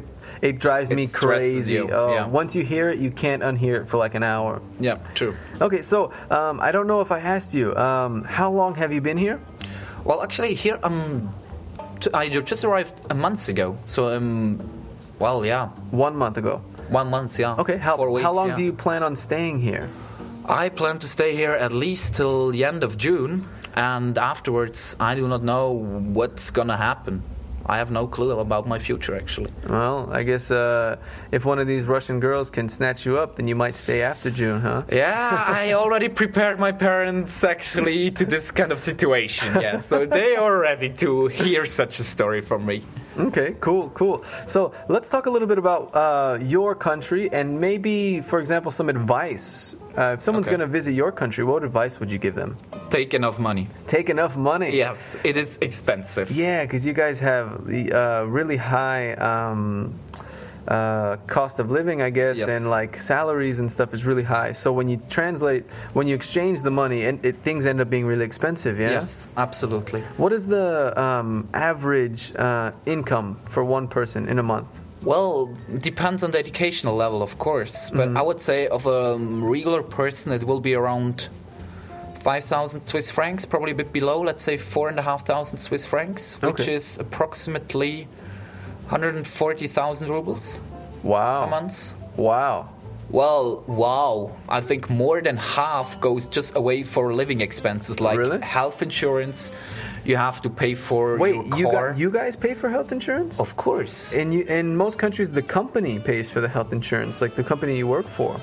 click, 0.00 0.04
it 0.42 0.58
drives 0.58 0.90
It 0.90 0.96
me 0.96 1.06
crazy. 1.06 1.78
Oh, 1.80 2.12
yeah. 2.14 2.26
Once 2.26 2.54
you 2.56 2.62
hear 2.64 2.88
it, 2.90 2.98
you 2.98 3.10
can't 3.10 3.42
unhear 3.42 3.80
it 3.82 3.86
for 3.88 3.96
like 3.98 4.14
an 4.14 4.22
hour. 4.22 4.60
Yeah, 4.80 4.96
true. 5.14 5.34
Okay, 5.60 5.80
so 5.80 6.12
um, 6.30 6.60
I 6.60 6.72
don't 6.72 6.86
know 6.86 7.00
if 7.00 7.10
I 7.12 7.20
asked 7.20 7.54
you, 7.54 7.74
um, 7.76 8.24
how 8.24 8.50
long 8.50 8.74
have 8.76 8.92
you 8.92 9.00
been 9.00 9.18
here? 9.18 9.38
Well, 10.04 10.22
actually, 10.22 10.54
here 10.54 10.78
um, 10.82 11.30
t- 12.00 12.10
I 12.12 12.28
just 12.28 12.64
arrived 12.64 12.92
a 13.10 13.14
month 13.14 13.48
ago. 13.48 13.76
So 13.86 14.14
um, 14.16 14.60
well, 15.18 15.44
yeah, 15.46 15.68
One 15.90 16.16
month 16.16 16.36
ago. 16.36 16.58
one 16.90 17.08
month, 17.08 17.38
yeah. 17.38 17.54
Okay, 17.62 17.78
how, 17.78 17.96
Four 17.96 18.10
weeks, 18.10 18.24
how 18.24 18.32
long 18.34 18.48
yeah. 18.48 18.54
do 18.56 18.62
you 18.62 18.72
plan 18.72 19.02
on 19.02 19.16
staying 19.16 19.60
here? 19.60 19.88
I 20.46 20.68
plan 20.68 20.98
to 20.98 21.06
stay 21.08 21.34
here 21.34 21.52
at 21.52 21.72
least 21.72 22.16
till 22.16 22.50
the 22.50 22.64
end 22.64 22.84
of 22.84 22.98
June, 22.98 23.48
and 23.74 24.18
afterwards, 24.18 24.94
I 25.00 25.14
do 25.14 25.26
not 25.26 25.42
know 25.42 25.72
what's 26.18 26.50
gonna 26.50 26.76
happen. 26.76 27.22
I 27.66 27.78
have 27.78 27.90
no 27.90 28.06
clue 28.06 28.38
about 28.38 28.66
my 28.66 28.78
future, 28.78 29.16
actually. 29.16 29.50
Well, 29.68 30.08
I 30.12 30.22
guess 30.22 30.50
uh, 30.50 30.96
if 31.30 31.44
one 31.44 31.58
of 31.58 31.66
these 31.66 31.86
Russian 31.86 32.20
girls 32.20 32.50
can 32.50 32.68
snatch 32.68 33.06
you 33.06 33.18
up, 33.18 33.36
then 33.36 33.48
you 33.48 33.54
might 33.54 33.76
stay 33.76 34.02
after 34.02 34.30
June, 34.30 34.60
huh? 34.60 34.82
Yeah, 34.92 35.44
I 35.48 35.72
already 35.72 36.08
prepared 36.08 36.58
my 36.58 36.72
parents 36.72 37.42
actually 37.42 38.10
to 38.12 38.26
this 38.26 38.50
kind 38.50 38.72
of 38.72 38.78
situation. 38.78 39.60
Yes, 39.60 39.86
so 39.90 40.06
they 40.06 40.36
are 40.36 40.58
ready 40.58 40.90
to 40.90 41.28
hear 41.28 41.64
such 41.66 41.98
a 42.00 42.04
story 42.04 42.40
from 42.40 42.66
me. 42.66 42.82
Okay, 43.16 43.54
cool, 43.60 43.90
cool. 43.90 44.22
So 44.24 44.74
let's 44.88 45.08
talk 45.08 45.26
a 45.26 45.30
little 45.30 45.48
bit 45.48 45.58
about 45.58 45.94
uh, 45.94 46.38
your 46.40 46.74
country 46.74 47.30
and 47.32 47.60
maybe, 47.60 48.20
for 48.20 48.40
example, 48.40 48.70
some 48.70 48.88
advice. 48.88 49.76
Uh, 49.96 50.14
if 50.14 50.22
someone's 50.22 50.48
Okay. 50.48 50.56
going 50.56 50.66
to 50.68 50.72
visit 50.72 50.92
your 50.92 51.12
country, 51.12 51.44
what 51.44 51.62
advice 51.62 52.00
would 52.00 52.10
you 52.10 52.18
give 52.18 52.34
them? 52.34 52.56
Take 52.90 53.14
enough 53.14 53.38
money. 53.38 53.68
Take 53.86 54.10
enough 54.10 54.36
money. 54.36 54.76
Yes, 54.76 55.16
it 55.24 55.36
is 55.36 55.58
expensive. 55.60 56.30
Yeah, 56.30 56.64
because 56.64 56.84
you 56.84 56.92
guys 56.92 57.20
have 57.20 57.66
the 57.66 57.92
uh, 57.92 58.24
really 58.24 58.56
high 58.56 59.12
um, 59.14 59.94
uh, 60.66 61.16
cost 61.26 61.60
of 61.60 61.70
living, 61.70 62.02
I 62.02 62.10
guess, 62.10 62.38
Yes. 62.38 62.48
and 62.48 62.70
like 62.70 62.98
salaries 62.98 63.58
and 63.60 63.70
stuff 63.70 63.92
is 63.94 64.04
really 64.04 64.24
high. 64.24 64.52
So 64.52 64.72
when 64.72 64.88
you 64.88 65.00
translate, 65.08 65.64
when 65.92 66.06
you 66.08 66.14
exchange 66.14 66.62
the 66.62 66.70
money, 66.70 67.04
and 67.04 67.24
it, 67.24 67.36
things 67.42 67.64
end 67.66 67.80
up 67.80 67.88
being 67.90 68.06
really 68.06 68.24
expensive. 68.24 68.80
Yeah. 68.80 68.90
Yes, 68.90 69.26
absolutely. 69.36 70.00
What 70.16 70.32
is 70.32 70.46
the 70.46 70.98
um, 71.00 71.48
average 71.54 72.32
uh, 72.36 72.72
income 72.86 73.38
for 73.44 73.62
one 73.62 73.86
person 73.88 74.28
in 74.28 74.38
a 74.38 74.42
month? 74.42 74.80
Well, 75.04 75.50
depends 75.78 76.22
on 76.24 76.30
the 76.30 76.38
educational 76.38 76.96
level, 76.96 77.22
of 77.22 77.38
course. 77.38 77.90
But 77.90 78.08
Mm-hmm. 78.08 78.16
I 78.16 78.22
would 78.22 78.40
say 78.40 78.66
of 78.68 78.86
a 78.86 79.16
regular 79.18 79.82
person, 79.82 80.32
it 80.32 80.44
will 80.44 80.60
be 80.60 80.74
around 80.74 81.28
5,000 82.20 82.86
Swiss 82.86 83.10
francs, 83.10 83.44
probably 83.44 83.72
a 83.72 83.74
bit 83.74 83.92
below, 83.92 84.20
let's 84.22 84.42
say 84.42 84.56
4,500 84.56 85.58
Swiss 85.58 85.84
francs, 85.84 86.36
which 86.40 86.60
Okay. 86.60 86.74
is 86.74 86.98
approximately 86.98 88.08
140,000 88.88 90.08
rubles 90.08 90.58
Wow. 91.02 91.44
a 91.44 91.46
month. 91.48 91.94
Wow. 92.16 92.68
Well, 93.18 93.62
wow. 93.68 94.32
I 94.48 94.60
think 94.60 94.90
more 94.90 95.22
than 95.22 95.36
half 95.36 96.00
goes 96.00 96.26
just 96.26 96.56
away 96.56 96.82
for 96.82 97.14
living 97.14 97.40
expenses 97.42 98.00
like 98.00 98.18
Really? 98.18 98.40
health 98.40 98.82
insurance. 98.82 99.52
You 100.04 100.16
have 100.16 100.40
to 100.42 100.50
pay 100.50 100.74
for 100.74 101.16
Wait, 101.16 101.36
your 101.46 101.56
you 101.58 101.66
guys, 101.72 102.00
you 102.00 102.10
guys 102.10 102.34
pay 102.34 102.54
for 102.54 102.68
health 102.70 102.90
insurance? 102.90 103.38
of 103.38 103.54
course. 103.54 104.12
In 104.12 104.32
you, 104.32 104.42
in 104.58 104.76
most 104.76 104.98
countries, 104.98 105.30
the 105.30 105.42
company 105.58 106.00
pays 106.00 106.26
for 106.32 106.40
the 106.40 106.48
health 106.48 106.72
insurance, 106.72 107.20
like 107.20 107.36
the 107.36 107.44
company 107.44 107.78
you 107.78 107.86
work 107.86 108.08
for. 108.08 108.40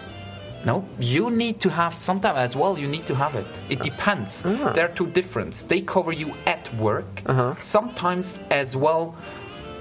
No, 0.64 0.86
you 1.00 1.30
need 1.32 1.60
to 1.66 1.70
have 1.70 1.94
sometime 1.94 2.38
as 2.38 2.56
well. 2.56 2.80
You 2.80 2.88
need 2.88 3.06
to 3.08 3.16
have 3.16 3.36
it. 3.36 3.48
It 3.70 3.80
depends. 3.84 4.44
Ah. 4.46 4.72
There 4.76 4.86
are 4.86 4.94
two 5.00 5.08
difference. 5.20 5.64
They 5.64 5.82
cover 5.82 6.14
you 6.14 6.30
at 6.46 6.64
work, 6.88 7.12
Uh-huh. 7.26 7.56
sometimes 7.60 8.40
as 8.50 8.70
well 8.78 9.04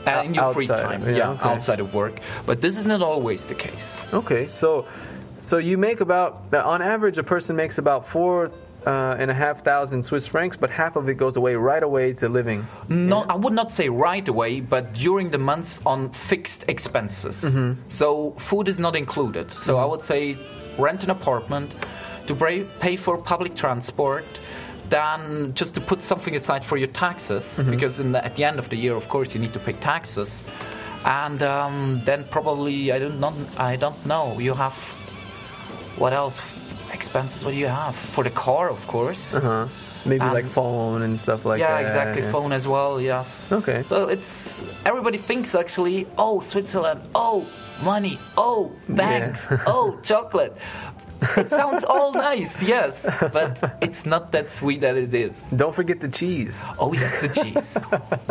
uh, 0.06 0.22
in 0.24 0.34
your 0.34 0.52
free 0.54 0.66
time. 0.66 1.08
yeah, 1.08 1.30
okay. 1.30 1.48
outside 1.48 1.80
of 1.80 1.94
work. 1.94 2.18
But 2.46 2.60
this 2.60 2.76
is 2.76 2.86
not 2.86 3.02
always 3.02 3.46
the 3.46 3.54
case. 3.54 4.00
Okay, 4.12 4.48
so 4.48 4.86
so 5.38 5.58
you 5.58 5.78
make 5.78 6.00
about 6.00 6.52
on 6.54 6.82
average 6.82 7.18
a 7.18 7.22
person 7.22 7.56
makes 7.56 7.78
about 7.78 8.06
four 8.06 8.52
uh, 8.86 9.16
and 9.18 9.30
a 9.30 9.34
half 9.34 9.62
thousand 9.62 10.02
Swiss 10.02 10.26
francs, 10.26 10.56
but 10.56 10.70
half 10.70 10.96
of 10.96 11.08
it 11.08 11.14
goes 11.14 11.36
away 11.36 11.54
right 11.54 11.82
away 11.82 12.12
to 12.14 12.28
living. 12.28 12.66
No, 12.88 13.22
I 13.22 13.34
would 13.34 13.52
not 13.52 13.70
say 13.70 13.88
right 13.88 14.26
away, 14.26 14.60
but 14.60 14.92
during 14.94 15.30
the 15.30 15.38
months 15.38 15.80
on 15.84 16.10
fixed 16.10 16.64
expenses. 16.68 17.44
Mm-hmm. 17.44 17.80
So 17.88 18.32
food 18.32 18.68
is 18.68 18.78
not 18.80 18.96
included. 18.96 19.52
So 19.52 19.78
I 19.78 19.84
would 19.84 20.02
say 20.02 20.38
rent 20.78 21.04
an 21.04 21.10
apartment, 21.10 21.74
to 22.26 22.66
pay 22.80 22.96
for 22.96 23.18
public 23.18 23.54
transport, 23.54 24.24
then 24.90 25.54
just 25.54 25.74
to 25.76 25.80
put 25.80 26.02
something 26.02 26.34
aside 26.36 26.64
for 26.64 26.76
your 26.76 26.88
taxes, 26.88 27.44
Mm-hmm. 27.58 27.70
because 27.70 28.00
in 28.00 28.12
the, 28.12 28.24
at 28.24 28.36
the 28.36 28.44
end 28.44 28.58
of 28.58 28.68
the 28.68 28.76
year, 28.76 28.94
of 28.94 29.08
course, 29.08 29.34
you 29.34 29.40
need 29.40 29.52
to 29.54 29.58
pay 29.60 29.72
taxes, 29.72 30.42
and 31.04 31.42
um, 31.42 32.02
then 32.04 32.24
probably 32.30 32.92
I 32.92 32.98
don't 32.98 33.18
not, 33.20 33.34
I 33.56 33.76
don't 33.76 34.04
know. 34.04 34.38
You 34.38 34.54
have 34.54 34.74
what 35.96 36.12
else? 36.12 36.38
Expenses? 36.92 37.44
What 37.44 37.52
do 37.52 37.56
you 37.56 37.68
have 37.68 37.94
for 37.94 38.24
the 38.24 38.30
car? 38.30 38.68
Of 38.68 38.86
course. 38.86 39.34
Uh-huh. 39.34 39.68
Maybe 40.06 40.24
like 40.24 40.46
phone 40.46 41.02
and 41.02 41.18
stuff 41.18 41.44
like 41.44 41.60
yeah, 41.60 41.76
that. 41.76 41.82
exactly. 41.82 42.22
yeah. 42.22 42.28
Exactly. 42.28 42.32
Phone 42.32 42.52
as 42.52 42.66
well. 42.66 43.00
Yes. 43.00 43.46
Okay. 43.52 43.84
So 43.88 44.08
it's 44.08 44.62
everybody 44.86 45.18
thinks 45.18 45.54
actually, 45.54 46.06
oh, 46.16 46.40
Switzerland, 46.40 47.00
oh, 47.14 47.46
money, 47.84 48.18
oh, 48.36 48.72
banks, 48.88 49.48
oh, 49.66 49.98
chocolate. 50.02 50.56
It 51.36 51.50
sounds 51.50 51.84
all 51.84 52.12
nice, 52.12 52.62
yes, 52.62 53.04
but 53.32 53.76
it's 53.80 54.06
not 54.06 54.32
that 54.32 54.50
sweet 54.50 54.80
that 54.80 54.96
it 54.96 55.12
is. 55.12 55.50
Don't 55.50 55.74
forget 55.74 56.00
the 56.00 56.08
cheese. 56.08 56.64
Oh 56.78 56.92
yes, 56.92 57.20
the 57.20 57.28
cheese. 57.28 57.76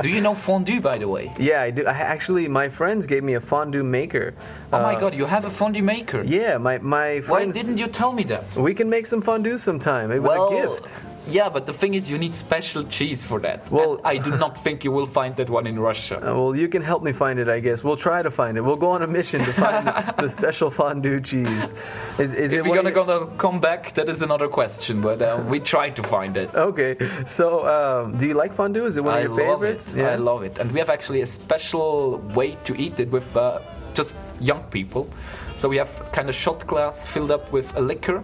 Do 0.01 0.09
you 0.09 0.21
know 0.21 0.33
fondue, 0.35 0.81
by 0.81 0.97
the 0.97 1.07
way? 1.07 1.31
Yeah, 1.37 1.61
I 1.61 1.71
do. 1.71 1.85
I, 1.85 1.91
actually, 1.93 2.47
my 2.47 2.69
friends 2.69 3.05
gave 3.05 3.23
me 3.23 3.35
a 3.35 3.41
fondue 3.41 3.83
maker. 3.83 4.33
Oh 4.73 4.81
my 4.81 4.95
Uh, 4.95 4.99
god, 4.99 5.13
you 5.13 5.25
have 5.25 5.45
a 5.45 5.49
fondue 5.49 5.83
maker. 5.83 6.23
Yeah, 6.25 6.57
my 6.57 6.79
my 6.79 7.21
friends. 7.21 7.55
Why 7.55 7.61
didn't 7.61 7.77
you 7.77 7.87
tell 7.87 8.11
me 8.11 8.23
that? 8.33 8.43
we 8.55 8.73
can 8.73 8.89
make 8.89 9.05
some 9.05 9.21
fondue 9.21 9.57
sometime. 9.57 10.11
It 10.11 10.19
was 10.19 10.29
well, 10.31 10.47
a 10.47 10.61
gift. 10.61 10.93
Yeah, 11.29 11.49
but 11.49 11.65
the 11.65 11.73
thing 11.73 11.93
is, 11.93 12.09
you 12.09 12.17
need 12.17 12.33
special 12.35 12.83
cheese 12.85 13.25
for 13.25 13.39
that. 13.41 13.69
Well- 13.71 13.97
And 13.97 14.07
I 14.07 14.17
do 14.17 14.31
not 14.37 14.63
think 14.63 14.83
you 14.83 14.91
will 14.91 15.05
find 15.05 15.35
that 15.37 15.49
one 15.49 15.67
in 15.67 15.79
Russia. 15.79 16.17
Uh, 16.17 16.33
well, 16.39 16.55
you 16.55 16.67
can 16.67 16.81
help 16.81 17.03
me 17.03 17.11
find 17.13 17.39
it, 17.39 17.47
I 17.49 17.59
guess. 17.59 17.83
We'll 17.83 17.97
try 17.97 18.21
to 18.21 18.31
find 18.31 18.57
it. 18.57 18.61
We'll 18.61 18.77
go 18.87 18.91
on 18.91 19.01
a 19.01 19.07
mission 19.07 19.43
to 19.45 19.53
find 19.53 19.87
the, 19.87 20.13
the 20.23 20.29
special 20.29 20.69
fondue 20.69 21.19
cheese. 21.21 21.73
Is, 22.17 22.33
is 22.33 22.51
if 22.53 22.65
it 22.65 22.69
we're 22.69 22.81
gonna, 22.81 23.27
come 23.37 23.59
back, 23.59 23.93
that 23.95 24.09
is 24.09 24.21
another 24.21 24.47
question. 24.47 25.01
But 25.01 25.21
uh, 25.21 25.43
we 25.47 25.59
try 25.59 25.89
to 25.91 26.03
find 26.03 26.35
it. 26.37 26.53
Okay, 26.53 26.97
so 27.25 27.45
um, 27.67 28.17
do 28.17 28.25
you 28.27 28.33
like 28.33 28.53
fondue? 28.53 28.85
Is 28.85 28.97
it 28.97 29.03
one 29.03 29.15
I 29.15 29.19
of 29.19 29.23
your 29.25 29.37
love 29.47 29.61
favorites? 29.61 29.93
it. 29.93 30.03
I 30.03 30.15
love 30.15 30.43
it, 30.43 30.57
and 30.59 30.71
we 30.71 30.79
have 30.79 30.89
actually 30.89 31.21
a 31.21 31.27
special 31.27 32.17
way 32.35 32.57
to 32.65 32.75
eat 32.79 32.99
it 32.99 33.09
with 33.11 33.35
uh, 33.37 33.59
just 33.93 34.15
young 34.39 34.63
people. 34.71 35.09
So 35.55 35.67
we 35.67 35.77
have 35.77 35.89
kind 36.13 36.29
of 36.29 36.35
shot 36.35 36.65
glass 36.67 37.05
filled 37.05 37.31
up 37.31 37.51
with 37.51 37.75
a 37.75 37.81
liquor 37.81 38.23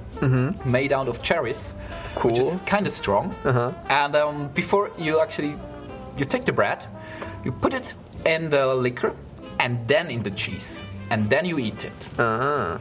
made 0.65 0.93
out 0.93 1.08
of 1.08 1.21
cherries, 1.21 1.75
which 2.23 2.39
is 2.39 2.45
Mm-hmm. 2.45 2.65
Kind 2.65 2.88
of 2.88 2.93
strong. 2.93 3.36
Uh-huh. 3.43 3.71
And 3.89 4.15
um, 4.15 4.47
before 4.54 4.91
you 4.97 5.19
actually 5.21 5.56
you 6.17 6.25
take 6.25 6.45
the 6.45 6.54
bread, 6.54 6.86
you 7.43 7.51
put 7.51 7.73
it 7.73 7.93
in 8.25 8.49
the 8.49 8.73
liquor, 8.73 9.13
and 9.60 9.86
then 9.88 10.10
in 10.10 10.23
the 10.23 10.32
cheese, 10.32 10.82
and 11.10 11.30
then 11.30 11.45
you 11.45 11.60
eat 11.60 11.84
it. 11.86 12.10
Uh-huh. 12.17 12.78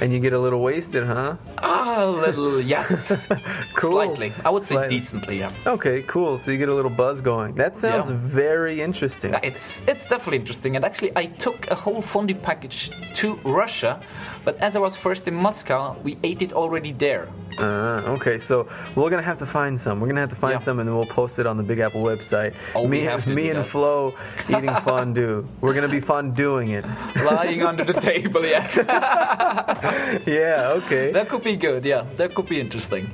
And 0.00 0.12
you 0.12 0.20
get 0.20 0.32
a 0.34 0.38
little 0.38 0.60
wasted, 0.60 1.04
huh? 1.04 1.36
Ah, 1.58 2.04
a 2.04 2.10
little 2.10 2.60
yes, 2.60 3.08
Cool. 3.74 3.92
slightly. 3.92 4.32
I 4.44 4.50
would 4.50 4.62
Slightly. 4.62 4.88
say 4.88 4.94
decently. 4.98 5.38
Yeah. 5.38 5.50
Okay, 5.66 6.02
cool. 6.02 6.36
So 6.38 6.50
you 6.50 6.58
get 6.58 6.68
a 6.68 6.74
little 6.74 6.90
buzz 6.90 7.20
going. 7.22 7.54
That 7.54 7.76
sounds 7.76 8.10
Yeah. 8.10 8.16
very 8.18 8.82
interesting. 8.82 9.34
It's 9.42 9.80
it's 9.86 10.04
definitely 10.06 10.38
interesting, 10.38 10.76
and 10.76 10.84
actually, 10.84 11.12
I 11.16 11.26
took 11.26 11.70
a 11.70 11.74
whole 11.74 12.02
fondue 12.02 12.34
package 12.34 12.90
to 13.20 13.26
Russia, 13.44 14.00
but 14.44 14.54
as 14.60 14.76
I 14.76 14.80
was 14.80 14.94
first 14.96 15.26
in 15.28 15.34
Moscow, 15.34 15.96
we 16.04 16.18
ate 16.22 16.42
it 16.42 16.52
already 16.52 16.92
there. 16.92 17.28
Uh, 17.58 18.02
okay, 18.16 18.38
so 18.38 18.68
we're 18.94 19.10
gonna 19.10 19.22
have 19.22 19.38
to 19.38 19.46
find 19.46 19.78
some. 19.78 20.00
We're 20.00 20.08
gonna 20.08 20.20
have 20.20 20.30
to 20.30 20.36
find 20.36 20.54
Yeah. 20.54 20.58
some, 20.60 20.78
and 20.78 20.88
then 20.88 20.94
we'll 20.96 21.06
post 21.06 21.38
it 21.38 21.46
on 21.46 21.56
the 21.56 21.62
Big 21.62 21.78
Apple 21.78 22.02
website. 22.02 22.54
Oh, 22.74 22.86
me, 22.86 23.08
we 23.26 23.34
me 23.34 23.48
and 23.50 23.60
that. 23.60 23.66
Flo 23.66 24.14
eating 24.48 24.74
fondue. 24.84 25.46
We're 25.60 25.74
gonna 25.74 25.88
be 25.88 26.00
fondueing 26.00 26.70
it. 26.72 26.84
Lying 27.24 27.62
under 27.62 27.84
the 27.84 27.94
table, 27.94 28.44
yeah. 28.44 28.66
Yeah. 30.26 30.72
Okay. 30.84 31.12
That 31.12 31.28
could 31.28 31.42
be 31.44 31.56
good, 31.56 31.84
yeah. 31.84 32.02
That 32.16 32.34
could 32.34 32.46
be 32.46 32.60
interesting. 32.60 33.10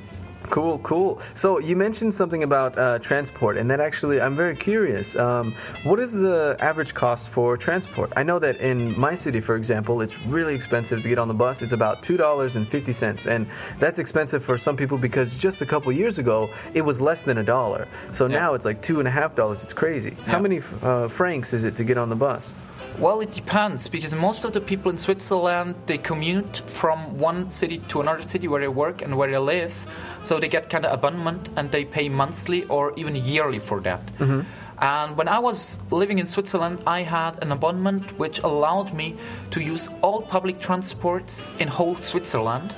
Cool, 0.50 0.78
cool. 0.81 1.18
So 1.35 1.59
you 1.61 1.76
mentioned 1.76 2.12
something 2.12 2.42
about 2.42 2.76
uh, 2.76 2.98
transport, 2.98 3.57
and 3.57 3.70
that 3.70 3.81
actually, 3.81 4.20
I'm 4.20 4.37
very 4.37 4.55
curious. 4.55 5.16
Um, 5.16 5.52
what 5.85 5.98
is 5.98 6.12
the 6.12 6.57
average 6.61 6.92
cost 6.94 7.31
for 7.31 7.57
transport? 7.57 8.12
I 8.16 8.22
know 8.22 8.38
that 8.38 8.57
in 8.61 8.98
my 8.98 9.14
city, 9.14 9.40
for 9.40 9.57
example, 9.57 10.02
it's 10.02 10.20
really 10.26 10.55
expensive 10.55 11.00
to 11.02 11.09
get 11.09 11.18
on 11.18 11.28
the 11.28 11.35
bus. 11.35 11.62
It's 11.62 11.72
about 11.72 12.02
two 12.02 12.16
dollars 12.18 12.57
and 12.57 12.68
fifty 12.68 12.92
cents, 12.92 13.26
and 13.26 13.46
that's 13.78 13.98
expensive 13.98 14.44
for 14.44 14.59
some 14.59 14.76
people 14.76 14.98
because 14.98 15.37
just 15.38 15.62
a 15.62 15.66
couple 15.66 15.90
years 15.92 16.18
ago 16.18 16.50
it 16.74 16.83
was 16.83 17.00
less 17.00 17.22
than 17.22 17.38
a 17.38 17.44
dollar. 17.44 17.88
So 18.11 18.26
Yeah. 18.26 18.37
now 18.40 18.55
it's 18.55 18.64
like 18.66 18.83
two 18.83 18.98
and 18.98 19.09
a 19.09 19.11
half 19.11 19.35
dollars. 19.35 19.62
It's 19.62 19.72
crazy. 19.72 20.16
How 20.26 20.38
many 20.40 20.61
uh, 20.83 21.09
francs 21.09 21.55
is 21.55 21.64
it 21.64 21.76
to 21.76 21.85
get 21.85 21.96
on 21.96 22.11
the 22.11 22.16
bus? 22.16 22.55
Well, 22.98 23.20
it 23.20 23.33
depends 23.33 23.88
because 23.88 24.14
most 24.14 24.44
of 24.44 24.52
the 24.52 24.61
people 24.61 24.90
in 24.90 24.96
Switzerland 24.96 25.74
they 25.87 25.98
commute 25.98 26.59
from 26.66 27.18
one 27.18 27.50
city 27.50 27.78
to 27.88 28.00
another 28.00 28.22
city 28.22 28.46
where 28.48 28.61
they 28.61 28.68
work 28.68 29.02
and 29.02 29.16
where 29.16 29.31
they 29.31 29.38
live, 29.38 29.87
so 30.22 30.38
they 30.38 30.48
get 30.48 30.70
kind 30.70 30.85
of 30.85 30.92
abonnement 30.92 31.48
and 31.57 31.70
they 31.72 31.85
pay 31.85 32.09
monthly 32.09 32.64
or 32.64 32.92
even 32.96 33.16
yearly 33.16 33.59
for 33.59 33.81
that. 33.81 34.07
Mm-hmm. 34.18 34.42
And 34.83 35.16
when 35.16 35.28
I 35.28 35.38
was 35.38 35.78
living 35.90 36.18
in 36.18 36.26
Switzerland, 36.26 36.81
I 36.87 37.02
had 37.02 37.42
an 37.42 37.52
abonnement 37.52 38.18
which 38.18 38.40
allowed 38.40 38.92
me 38.92 39.16
to 39.52 39.61
use 39.61 39.88
all 40.02 40.22
public 40.22 40.61
transports 40.61 41.52
in 41.59 41.68
whole 41.68 41.94
Switzerland, 41.94 42.74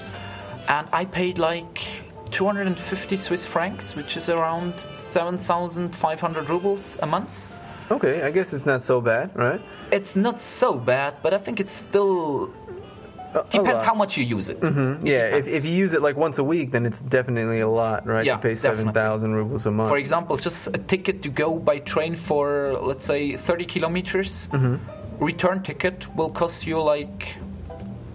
and 0.69 0.87
I 0.93 1.07
paid 1.07 1.39
like 1.39 1.83
250 2.31 3.17
Swiss 3.17 3.47
francs, 3.47 3.97
which 3.97 4.17
is 4.17 4.29
around 4.29 4.75
7,500 4.99 6.51
rubles 6.51 6.99
a 7.03 7.07
month. 7.07 7.51
Okay, 7.91 8.23
I 8.23 8.31
guess 8.31 8.53
it's 8.53 8.67
not 8.67 8.83
so 8.83 9.01
bad, 9.01 9.31
right? 9.37 9.61
It's 9.93 10.17
not 10.17 10.41
so 10.41 10.79
bad, 10.79 11.15
but 11.23 11.35
I 11.35 11.39
think 11.39 11.61
it's 11.61 11.73
still 11.73 12.51
depends 13.51 13.83
how 13.83 13.95
much 13.95 14.17
you 14.17 14.25
use 14.25 14.49
it. 14.49 14.59
Yeah, 15.03 15.37
if, 15.37 15.47
if 15.49 15.65
you 15.65 15.73
use 15.73 15.93
it 15.93 16.01
like 16.03 16.17
once 16.17 16.39
a 16.39 16.45
week, 16.45 16.71
then 16.71 16.87
it's 16.87 17.01
definitely 17.01 17.61
a 17.61 17.69
lot, 17.69 18.07
right? 18.07 18.25
Yeah, 18.25 18.37
to 18.37 18.41
pay 18.43 18.55
seven 18.55 18.93
thousand 18.93 19.35
rubles 19.35 19.67
a 19.67 19.71
month. 19.71 19.89
For 19.91 19.99
example, 19.99 20.37
just 20.37 20.69
a 20.69 20.79
ticket 20.79 21.23
to 21.23 21.29
go 21.29 21.59
by 21.59 21.79
train 21.81 22.15
for 22.17 22.79
let's 22.81 23.05
say 23.05 23.37
30 23.37 23.65
kilometers, 23.67 24.49
Mm-hmm. 24.53 25.25
return 25.25 25.63
ticket 25.63 26.07
will 26.17 26.31
cost 26.31 26.67
you 26.67 26.81
like 26.81 27.37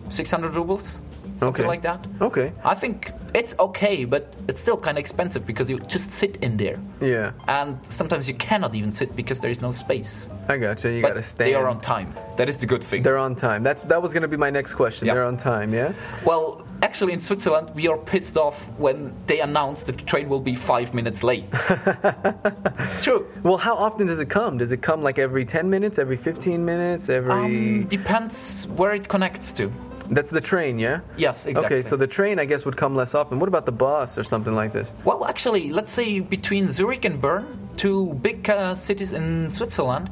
600 0.09 0.55
rubles, 0.55 0.99
something 1.39 1.61
Okay. 1.65 1.67
like 1.67 1.81
that. 1.83 2.05
Okay. 2.21 2.51
I 2.63 2.75
think 2.75 3.11
it's 3.33 3.53
okay, 3.59 4.05
but 4.05 4.33
it's 4.47 4.59
still 4.59 4.77
kind 4.77 4.97
of 4.97 5.01
expensive 5.01 5.45
because 5.45 5.69
you 5.69 5.77
just 5.87 6.11
sit 6.11 6.37
in 6.41 6.57
there, 6.57 6.79
Yeah, 7.01 7.31
and 7.47 7.77
sometimes 7.85 8.27
you 8.27 8.33
cannot 8.35 8.73
even 8.75 8.91
sit 8.91 9.15
because 9.15 9.39
there 9.39 9.51
is 9.51 9.61
no 9.61 9.71
space. 9.71 10.29
I 10.47 10.57
gotcha. 10.57 10.91
You 10.91 11.01
but 11.01 11.09
gotta 11.09 11.21
stand. 11.21 11.47
they 11.49 11.55
are 11.55 11.67
on 11.67 11.79
time. 11.81 12.13
That 12.37 12.49
is 12.49 12.57
the 12.57 12.65
good 12.65 12.83
thing. 12.83 13.03
They're 13.03 13.17
on 13.17 13.35
time. 13.35 13.61
That's 13.63 13.81
that 13.83 14.01
was 14.01 14.13
gonna 14.13 14.27
be 14.27 14.37
my 14.37 14.49
next 14.49 14.75
question. 14.75 15.07
Yeah. 15.07 15.13
They're 15.13 15.25
on 15.25 15.37
time. 15.37 15.73
Yeah. 15.73 15.93
Well, 16.25 16.65
actually, 16.81 17.13
in 17.13 17.19
Switzerland, 17.21 17.69
we 17.75 17.87
are 17.87 17.97
pissed 17.97 18.35
off 18.37 18.57
when 18.79 19.13
they 19.27 19.39
announce 19.41 19.83
that 19.83 19.97
the 19.97 20.03
train 20.03 20.27
will 20.29 20.39
be 20.51 20.55
five 20.55 20.93
minutes 20.93 21.23
late. 21.23 21.45
True. 23.01 23.27
Well, 23.43 23.57
how 23.57 23.75
often 23.75 24.07
does 24.07 24.19
it 24.19 24.29
come? 24.29 24.57
Does 24.57 24.71
it 24.71 24.81
come 24.81 25.01
like 25.03 25.19
every 25.19 25.45
ten 25.45 25.69
minutes, 25.69 25.99
every 25.99 26.17
fifteen 26.17 26.65
minutes, 26.65 27.09
every? 27.09 27.31
Um, 27.31 27.83
depends 27.87 28.65
where 28.75 28.93
it 28.93 29.07
connects 29.07 29.51
to. 29.53 29.71
That's 30.09 30.29
the 30.29 30.41
train, 30.41 30.79
yeah. 30.79 31.01
Yes, 31.17 31.45
exactly. 31.45 31.77
Okay, 31.77 31.81
so 31.81 31.95
the 31.95 32.07
train, 32.07 32.39
I 32.39 32.45
guess, 32.45 32.65
would 32.65 32.77
come 32.77 32.95
less 32.95 33.13
often. 33.13 33.39
What 33.39 33.47
about 33.47 33.65
the 33.65 33.71
bus 33.71 34.17
or 34.17 34.23
something 34.23 34.55
like 34.55 34.71
this? 34.71 34.93
Well, 35.05 35.25
actually, 35.25 35.71
let's 35.71 35.91
say 35.91 36.19
between 36.19 36.71
Zurich 36.71 37.05
and 37.05 37.21
Bern, 37.21 37.69
two 37.77 38.13
big 38.21 38.49
uh, 38.49 38.75
cities 38.75 39.11
in 39.11 39.49
Switzerland, 39.49 40.09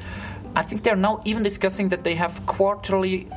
I 0.55 0.62
think 0.63 0.83
they're 0.83 0.95
now 0.95 1.21
even 1.25 1.43
discussing 1.43 1.89
that 1.89 2.03
they 2.03 2.15
have 2.15 2.45
quarterly, 2.45 3.27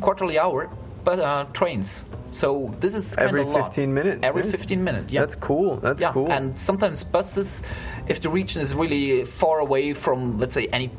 quarterly 0.00 0.38
hour, 0.38 0.70
but 1.04 1.18
uh, 1.18 1.46
trains. 1.52 2.04
So 2.32 2.74
this 2.80 2.94
is 2.94 3.14
Every 3.18 3.42
a 3.42 3.46
lot. 3.46 3.66
15 3.66 3.92
minutes, 3.92 4.20
Every 4.22 4.44
yeah. 4.44 4.50
15 4.50 4.84
minutes. 4.84 5.12
Yeah. 5.12 5.20
That's 5.20 5.34
cool. 5.34 5.76
That's 5.76 6.00
yeah, 6.00 6.12
cool. 6.12 6.32
and 6.32 6.56
sometimes 6.56 7.04
buses, 7.04 7.62
if 8.08 8.20
the 8.22 8.30
region 8.30 8.62
is 8.62 8.74
really 8.74 9.24
far 9.24 9.58
away 9.58 9.92
from, 9.92 10.38
let's 10.38 10.54
say, 10.54 10.66
any 10.68 10.90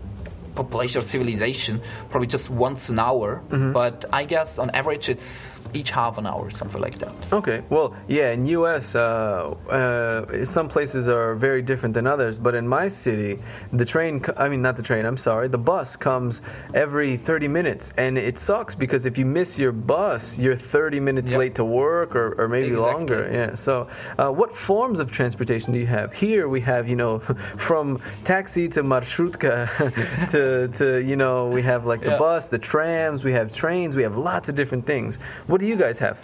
population 0.56 1.00
or 1.00 1.04
civilization, 1.04 1.82
probably 2.10 2.28
just 2.28 2.50
once 2.50 2.90
an 2.90 3.00
hour. 3.00 3.42
Mm-hmm. 3.50 3.72
But 3.74 4.06
I 4.14 4.26
guess 4.26 4.60
on 4.60 4.70
average, 4.72 5.10
it's 5.10 5.60
each 5.74 5.90
half 5.92 6.18
an 6.20 6.28
hour, 6.28 6.50
something 6.52 6.82
like 6.82 7.00
that. 7.00 7.12
Okay, 7.32 7.64
well, 7.70 7.96
yeah, 8.08 8.32
in 8.32 8.46
U.S., 8.46 8.96
uh, 8.96 9.56
uh, 9.70 10.46
some 10.46 10.68
places 10.68 11.10
are 11.10 11.34
very 11.36 11.62
different 11.64 11.96
than 11.96 12.06
others, 12.06 12.38
but 12.38 12.54
in 12.54 12.68
my 12.68 12.88
city, 12.90 13.40
the 13.72 13.86
train, 13.86 14.20
co- 14.20 14.34
I 14.38 14.50
mean, 14.50 14.62
not 14.62 14.76
the 14.76 14.84
train, 14.84 15.06
I'm 15.06 15.18
sorry, 15.18 15.48
the 15.48 15.58
bus 15.58 15.96
comes 15.96 16.42
every 16.76 17.18
30 17.18 17.48
minutes, 17.48 17.92
and 17.98 18.18
it 18.18 18.38
sucks 18.38 18.76
because 18.76 19.06
if 19.08 19.18
you 19.18 19.26
miss 19.26 19.58
your 19.58 19.72
bus, 19.72 20.38
you're 20.38 20.56
30 20.56 21.00
minutes 21.00 21.32
Yep. 21.32 21.40
late 21.40 21.56
to 21.56 21.66
work 21.66 22.16
or, 22.16 22.34
or 22.40 22.48
maybe 22.48 22.68
Exactly. 22.68 22.94
longer. 22.94 23.30
Yeah, 23.32 23.54
so 23.56 23.88
uh, 24.20 24.30
what 24.30 24.52
forms 24.52 25.00
of 25.00 25.10
transportation 25.12 25.74
do 25.74 25.80
you 25.80 25.88
have? 25.88 26.14
Here 26.14 26.48
we 26.48 26.62
have, 26.62 26.88
you 26.88 26.96
know, 26.96 27.20
from 27.68 28.00
taxi 28.24 28.68
to 28.70 28.84
marshrutka 28.84 30.30
to, 30.32 30.43
to, 30.80 30.86
you 31.10 31.16
know, 31.16 31.48
we 31.56 31.62
have 31.64 31.86
like 31.92 32.02
the 32.02 32.12
Yeah. 32.16 32.26
bus, 32.28 32.50
the 32.50 32.58
trams, 32.72 33.24
we 33.24 33.32
have 33.40 33.48
trains, 33.62 33.96
we 33.96 34.04
have 34.04 34.16
lots 34.32 34.48
of 34.50 34.56
different 34.56 34.86
things. 34.86 35.18
What 35.48 35.60
do 35.62 35.68
you 35.68 35.76
guys 35.86 36.00
have? 36.00 36.18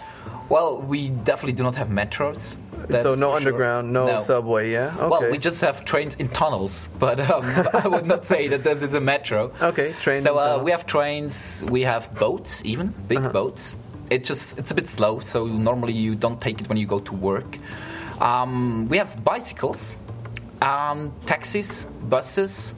Well, 0.48 0.70
we 0.92 1.00
definitely 1.30 1.52
do 1.60 1.62
not 1.62 1.76
have 1.76 1.88
metros. 1.88 2.56
so 2.90 3.14
no 3.14 3.14
for 3.14 3.16
sure. 3.18 3.36
underground, 3.36 3.92
no, 3.92 4.18
subway, 4.20 4.72
yeah. 4.72 4.90
Okay. 4.98 5.08
Well, 5.12 5.30
we 5.30 5.38
just 5.38 5.60
have 5.60 5.84
trains 5.84 6.14
in 6.22 6.28
tunnels, 6.28 6.90
but 6.98 7.16
um, 7.30 7.44
I 7.84 7.86
would 7.86 8.06
not 8.06 8.24
say 8.24 8.48
that 8.48 8.62
this 8.64 8.82
is 8.82 8.94
a 8.94 9.00
metro. 9.00 9.52
okay 9.70 9.92
trains. 10.00 10.24
So 10.24 10.32
uh, 10.38 10.60
we 10.64 10.70
have 10.72 10.84
trains, 10.86 11.64
we 11.76 11.82
have 11.92 12.02
boats, 12.18 12.62
even 12.64 12.86
big 13.08 13.18
Uh-huh. 13.18 13.30
boats. 13.40 13.76
It 14.10 14.24
just 14.30 14.58
it's 14.58 14.72
a 14.72 14.74
bit 14.74 14.88
slow, 14.88 15.20
so 15.20 15.46
normally 15.46 15.92
you 16.06 16.12
don't 16.16 16.40
take 16.40 16.56
it 16.62 16.68
when 16.68 16.78
you 16.82 16.86
go 16.86 16.98
to 17.00 17.14
work. 17.30 17.50
Um, 18.20 18.88
we 18.90 18.98
have 18.98 19.22
bicycles, 19.22 19.94
um, 20.60 21.12
taxis, 21.26 21.84
buses. 22.08 22.74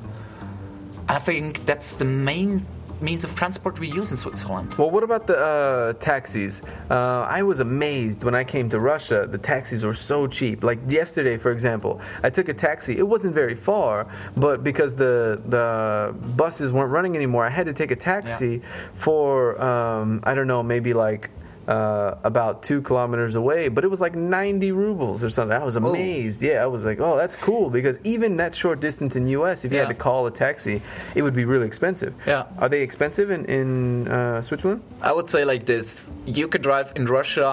I 1.08 1.18
think 1.18 1.64
that's 1.66 1.96
the 1.96 2.04
main 2.04 2.66
means 3.02 3.24
of 3.24 3.34
transport 3.34 3.78
we 3.78 3.88
use 3.88 4.10
in 4.12 4.16
Switzerland. 4.16 4.72
Well, 4.74 4.90
what 4.90 5.02
about 5.02 5.26
the 5.26 5.36
uh, 5.36 5.92
taxis? 5.94 6.62
Uh, 6.88 7.26
I 7.28 7.42
was 7.42 7.60
amazed 7.60 8.22
when 8.22 8.34
I 8.34 8.44
came 8.44 8.68
to 8.70 8.78
Russia. 8.78 9.26
The 9.26 9.38
taxis 9.38 9.84
were 9.84 9.92
so 9.92 10.26
cheap. 10.26 10.62
Like 10.62 10.78
yesterday, 10.86 11.36
for 11.36 11.50
example, 11.50 12.00
I 12.22 12.30
took 12.30 12.48
a 12.48 12.54
taxi. 12.54 12.96
It 12.96 13.06
wasn't 13.06 13.34
very 13.34 13.56
far, 13.56 14.06
but 14.36 14.62
because 14.62 14.94
the 14.94 15.42
the 15.46 16.14
buses 16.36 16.72
weren't 16.72 16.92
running 16.92 17.16
anymore, 17.16 17.44
I 17.44 17.50
had 17.50 17.66
to 17.66 17.72
take 17.72 17.90
a 17.90 17.96
taxi 17.96 18.60
for 18.94 19.60
um, 19.60 20.20
I 20.24 20.34
don't 20.34 20.46
know, 20.46 20.62
maybe 20.62 20.94
like. 20.94 21.30
Uh, 21.72 22.14
about 22.32 22.54
two 22.68 22.80
kilometers 22.88 23.34
away, 23.42 23.62
but 23.74 23.80
it 23.86 23.90
was 23.94 24.00
like 24.06 24.14
90 24.14 24.72
rubles 24.84 25.18
or 25.26 25.30
something. 25.36 25.56
I 25.62 25.64
was 25.70 25.76
amazed. 25.76 26.40
Yeah, 26.42 26.58
I 26.66 26.68
was 26.76 26.82
like, 26.84 26.98
oh, 27.06 27.16
that's 27.22 27.36
cool 27.48 27.66
because 27.78 27.96
even 28.14 28.30
that 28.42 28.52
short 28.62 28.78
distance 28.88 29.12
in 29.18 29.22
U.S., 29.38 29.56
if 29.64 29.72
you 29.72 29.78
Yeah. 29.78 29.86
had 29.86 29.96
to 29.96 30.02
call 30.08 30.20
a 30.26 30.30
taxi, 30.46 30.76
it 31.18 31.22
would 31.24 31.36
be 31.42 31.44
really 31.52 31.66
expensive. 31.72 32.12
Yeah. 32.32 32.44
Are 32.62 32.68
they 32.72 32.82
expensive 32.88 33.28
in 33.36 33.42
in 33.58 33.68
uh, 34.08 34.40
Switzerland? 34.48 34.80
I 35.10 35.12
would 35.16 35.28
say 35.34 35.42
like 35.52 35.64
this: 35.74 35.86
you 36.38 36.46
could 36.50 36.62
drive 36.70 36.88
in 36.98 37.04
Russia 37.18 37.50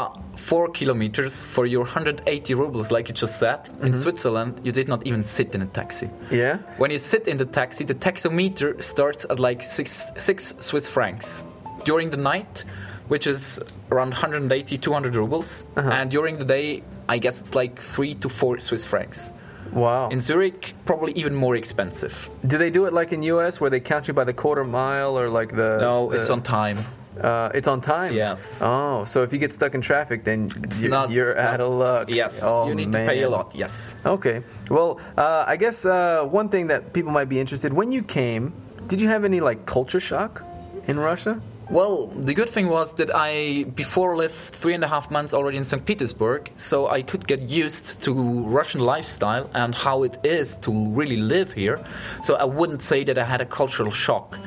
four 0.50 0.66
kilometers 0.80 1.34
for 1.54 1.66
your 1.74 1.84
180 1.84 2.54
rubles, 2.64 2.88
like 2.96 3.06
you 3.10 3.16
just 3.22 3.36
said. 3.44 3.60
In 3.82 3.92
Mm-hmm. 3.92 4.02
Switzerland, 4.04 4.54
you 4.66 4.72
did 4.80 4.88
not 4.88 5.02
even 5.10 5.24
sit 5.24 5.50
in 5.56 5.62
a 5.62 5.70
taxi. 5.80 6.08
Yeah. 6.32 6.56
When 6.82 6.92
you 6.92 7.00
sit 7.00 7.24
in 7.32 7.38
the 7.38 7.46
taxi, 7.60 7.84
the 7.86 7.96
taxometer 8.08 8.70
starts 8.82 9.26
at 9.32 9.40
like 9.40 9.60
six, 9.64 10.12
six 10.18 10.54
Swiss 10.60 10.88
francs 10.96 11.44
during 11.90 12.10
the 12.12 12.18
night, 12.34 12.64
which 13.10 13.28
is 13.28 13.60
around 13.92 14.12
180, 14.12 14.78
200 14.78 15.16
rubles. 15.16 15.66
Uh-huh. 15.76 15.90
And 15.90 16.10
during 16.10 16.38
the 16.40 16.46
day, 16.46 16.84
I 17.10 17.18
guess 17.18 17.42
it's 17.42 17.54
like 17.56 17.80
three 17.82 18.16
to 18.16 18.30
four 18.30 18.60
Swiss 18.60 18.86
francs. 18.86 19.32
Wow. 19.74 20.10
In 20.10 20.20
Zurich, 20.22 20.74
probably 20.86 21.12
even 21.14 21.36
more 21.36 21.56
expensive. 21.56 22.30
Do 22.48 22.58
they 22.58 22.70
do 22.72 22.86
it 22.86 22.94
like 22.94 23.12
in 23.14 23.22
U.S. 23.24 23.60
where 23.62 23.70
they 23.70 23.80
count 23.80 24.08
you 24.08 24.14
by 24.16 24.24
the 24.24 24.34
quarter 24.34 24.64
mile 24.64 25.20
or 25.20 25.30
like 25.30 25.50
the? 25.50 25.78
No, 25.80 26.10
the- 26.10 26.20
it's 26.22 26.30
on 26.30 26.42
time. 26.42 26.78
Uh, 27.20 27.50
it's 27.54 27.68
on 27.68 27.82
time. 27.82 28.14
Yes. 28.14 28.62
Oh, 28.64 29.04
so 29.04 29.24
if 29.24 29.34
you 29.34 29.40
get 29.40 29.52
stuck 29.52 29.76
in 29.76 29.82
traffic, 29.82 30.24
then 30.24 30.50
It's 30.64 30.82
you're, 30.82 30.90
not- 30.92 31.10
you're 31.12 31.38
out 31.38 31.60
of 31.60 31.74
luck. 31.74 32.10
Yes, 32.10 32.40
Oh, 32.42 32.68
you 32.68 32.74
need 32.76 32.90
man. 32.90 33.06
to 33.08 33.12
pay 33.14 33.24
a 33.24 33.30
lot. 33.30 33.54
Yes. 33.54 33.94
Okay. 34.06 34.42
Well, 34.70 35.00
uh, 35.18 35.44
I 35.46 35.58
guess 35.58 35.86
uh, 35.86 36.24
one 36.24 36.48
thing 36.50 36.68
that 36.68 36.94
people 36.94 37.12
might 37.12 37.28
be 37.28 37.40
interested 37.40 37.74
when 37.74 37.92
you 37.92 38.04
came, 38.04 38.54
did 38.88 39.02
you 39.02 39.10
have 39.10 39.26
any 39.26 39.42
like 39.42 39.66
culture 39.66 40.00
shock 40.00 40.44
in 40.88 40.98
Russia? 40.98 41.42
Well, 41.71 42.09
the 42.09 42.35
good 42.35 42.51
thing 42.51 42.69
was 42.69 42.95
that 42.97 43.11
I 43.15 43.65
before 43.75 44.17
lived 44.17 44.35
three 44.35 44.75
and 44.75 44.85
a 44.85 44.89
half 44.89 45.11
months 45.11 45.33
already 45.33 45.57
in 45.57 45.65
St. 45.65 45.85
Petersburg, 45.85 46.51
so 46.57 46.89
I 46.89 47.01
could 47.03 47.27
get 47.27 47.41
used 47.49 48.03
to 48.03 48.13
Russian 48.13 48.83
lifestyle 48.83 49.49
and 49.55 49.75
how 49.75 50.03
it 50.03 50.19
is 50.23 50.57
to 50.59 50.71
really 50.95 51.17
live 51.17 51.53
here. 51.55 51.81
So 52.23 52.35
I 52.35 52.45
wouldn't 52.45 52.83
say 52.83 53.03
that 53.05 53.17
I 53.17 53.25
had 53.25 53.41
a 53.41 53.47
cultural 53.47 53.91
shock. 53.91 54.39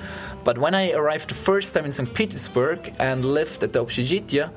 But 0.43 0.59
when 0.59 0.75
I 0.75 0.91
arrived 0.91 1.29
the 1.29 1.33
first 1.33 1.73
time 1.73 1.85
in 1.85 1.91
St. 1.91 2.13
Petersburg 2.13 2.93
and 2.99 3.25
lived 3.25 3.63
at 3.63 3.73
the 3.73 3.83
Общежитие, 3.83 4.51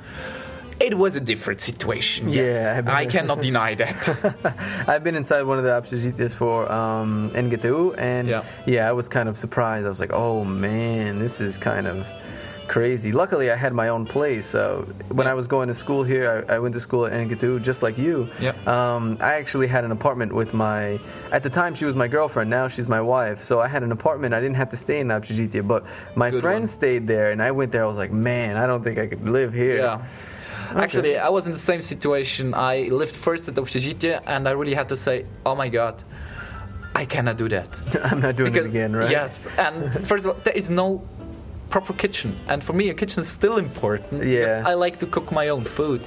it 0.78 0.96
was 0.96 1.16
a 1.16 1.20
different 1.20 1.60
situation. 1.60 2.28
Yeah, 2.30 2.42
yes. 2.42 2.78
I 2.78 2.80
bet. 2.82 2.94
I 2.94 3.06
cannot 3.06 3.40
deny 3.42 3.74
that. 3.74 4.84
I've 4.88 5.02
been 5.02 5.14
inside 5.16 5.42
one 5.42 5.58
of 5.58 5.64
the 5.64 5.70
общежитиes 5.70 6.34
for 6.36 6.70
um, 6.70 7.30
NGTU, 7.34 7.94
and 7.98 8.28
Yeah. 8.28 8.44
yeah, 8.66 8.88
I 8.88 8.92
was 8.92 9.08
kind 9.08 9.28
of 9.28 9.36
surprised. 9.36 9.84
I 9.86 9.88
was 9.88 10.00
like, 10.00 10.12
oh 10.12 10.44
man, 10.44 11.18
this 11.18 11.40
is 11.40 11.58
kind 11.58 11.86
of 11.86 12.06
crazy. 12.67 13.11
Luckily, 13.11 13.51
I 13.51 13.55
had 13.55 13.73
my 13.73 13.89
own 13.89 14.05
place. 14.05 14.45
So 14.45 14.87
when 15.09 15.25
yeah. 15.25 15.31
I 15.31 15.33
was 15.33 15.47
going 15.47 15.67
to 15.67 15.73
school 15.73 16.03
here, 16.03 16.45
I, 16.49 16.55
I 16.55 16.59
went 16.59 16.73
to 16.73 16.79
school 16.79 17.05
at 17.05 17.13
NGTU 17.13 17.63
just 17.63 17.83
like 17.83 17.97
you. 17.97 18.29
Yeah. 18.39 18.53
Um, 18.65 19.17
I 19.19 19.35
actually 19.35 19.67
had 19.67 19.83
an 19.83 19.91
apartment 19.91 20.33
with 20.33 20.53
my. 20.53 20.99
At 21.31 21.43
the 21.43 21.49
time, 21.49 21.75
she 21.75 21.85
was 21.85 21.95
my 21.95 22.07
girlfriend. 22.07 22.49
Now 22.49 22.67
she's 22.67 22.87
my 22.87 23.01
wife. 23.01 23.43
So 23.43 23.59
I 23.59 23.67
had 23.67 23.83
an 23.83 23.91
apartment. 23.91 24.33
I 24.33 24.41
didn't 24.41 24.57
have 24.57 24.69
to 24.69 24.77
stay 24.77 24.99
in 24.99 25.07
Napchijitia, 25.07 25.67
but 25.67 25.85
my 26.15 26.29
Good 26.31 26.41
friend 26.41 26.61
one. 26.61 26.67
stayed 26.67 27.07
there, 27.07 27.31
and 27.31 27.41
I 27.41 27.51
went 27.51 27.71
there. 27.71 27.83
I 27.83 27.87
was 27.87 27.97
like, 27.97 28.11
man, 28.11 28.57
I 28.57 28.67
don't 28.67 28.83
think 28.83 28.99
I 28.99 29.07
could 29.07 29.27
live 29.27 29.53
here. 29.53 29.77
Yeah. 29.77 30.05
Okay. 30.71 30.79
Actually, 30.81 31.17
I 31.17 31.29
was 31.29 31.45
in 31.45 31.53
the 31.53 31.59
same 31.59 31.81
situation. 31.81 32.53
I 32.53 32.89
lived 32.91 33.15
first 33.15 33.47
at 33.47 33.55
Napchijitia, 33.55 34.23
and 34.25 34.47
I 34.47 34.51
really 34.51 34.73
had 34.73 34.89
to 34.89 34.95
say, 34.95 35.25
oh 35.45 35.55
my 35.55 35.69
god. 35.69 36.03
I 36.95 37.03
cannot 37.03 37.37
do 37.37 37.49
that. 37.49 37.67
I'm 38.05 38.21
not 38.21 38.37
doing 38.37 38.53
because, 38.53 38.67
it 38.67 38.69
again, 38.69 38.95
right? 38.95 39.11
Yes, 39.11 39.45
and 39.57 39.91
first 40.07 40.23
of 40.23 40.31
all, 40.31 40.41
there 40.45 40.53
is 40.53 40.69
no 40.69 41.03
proper 41.75 41.93
kitchen, 41.93 42.31
and 42.47 42.63
for 42.63 42.71
me, 42.71 42.85
a 42.89 42.93
kitchen 42.93 43.19
is 43.19 43.27
still 43.27 43.57
important. 43.57 44.23
Yeah. 44.23 44.71
I 44.71 44.75
like 44.85 44.95
to 44.99 45.07
cook 45.15 45.27
my 45.41 45.49
own 45.49 45.65
food, 45.65 46.01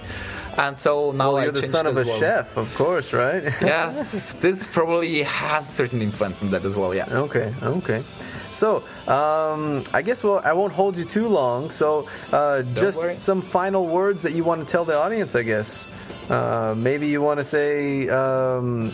and 0.57 0.79
so 0.79 1.13
now 1.13 1.35
Well, 1.35 1.43
you're 1.43 1.53
the 1.53 1.69
son 1.77 1.87
of 1.87 1.95
a 1.99 2.05
well. 2.05 2.19
chef, 2.21 2.57
of 2.57 2.69
course, 2.75 3.13
right? 3.13 3.43
yes, 3.61 4.35
this 4.37 4.67
probably 4.67 5.25
has 5.25 5.69
certain 5.81 6.01
influence 6.01 6.43
on 6.43 6.49
that 6.53 6.65
as 6.65 6.75
well. 6.75 6.95
Yeah. 6.95 7.25
Okay, 7.27 7.53
okay. 7.79 8.03
So, 8.51 8.69
um, 9.19 9.85
I 9.93 10.01
guess 10.01 10.25
well, 10.25 10.41
I 10.43 10.55
won't 10.55 10.73
hold 10.73 10.97
you 10.97 11.05
too 11.05 11.29
long. 11.29 11.71
So, 11.71 12.09
uh, 12.33 12.63
just 12.85 12.99
worry. 13.01 13.13
some 13.29 13.43
final 13.43 13.85
words 14.01 14.23
that 14.23 14.33
you 14.33 14.45
want 14.45 14.61
to 14.65 14.67
tell 14.75 14.87
the 14.87 14.97
audience, 14.97 15.37
I 15.37 15.43
guess. 15.43 15.87
Uh, 16.31 16.75
maybe 16.89 17.09
you 17.09 17.21
want 17.21 17.41
to 17.41 17.45
say 17.45 18.09
um, 18.09 18.93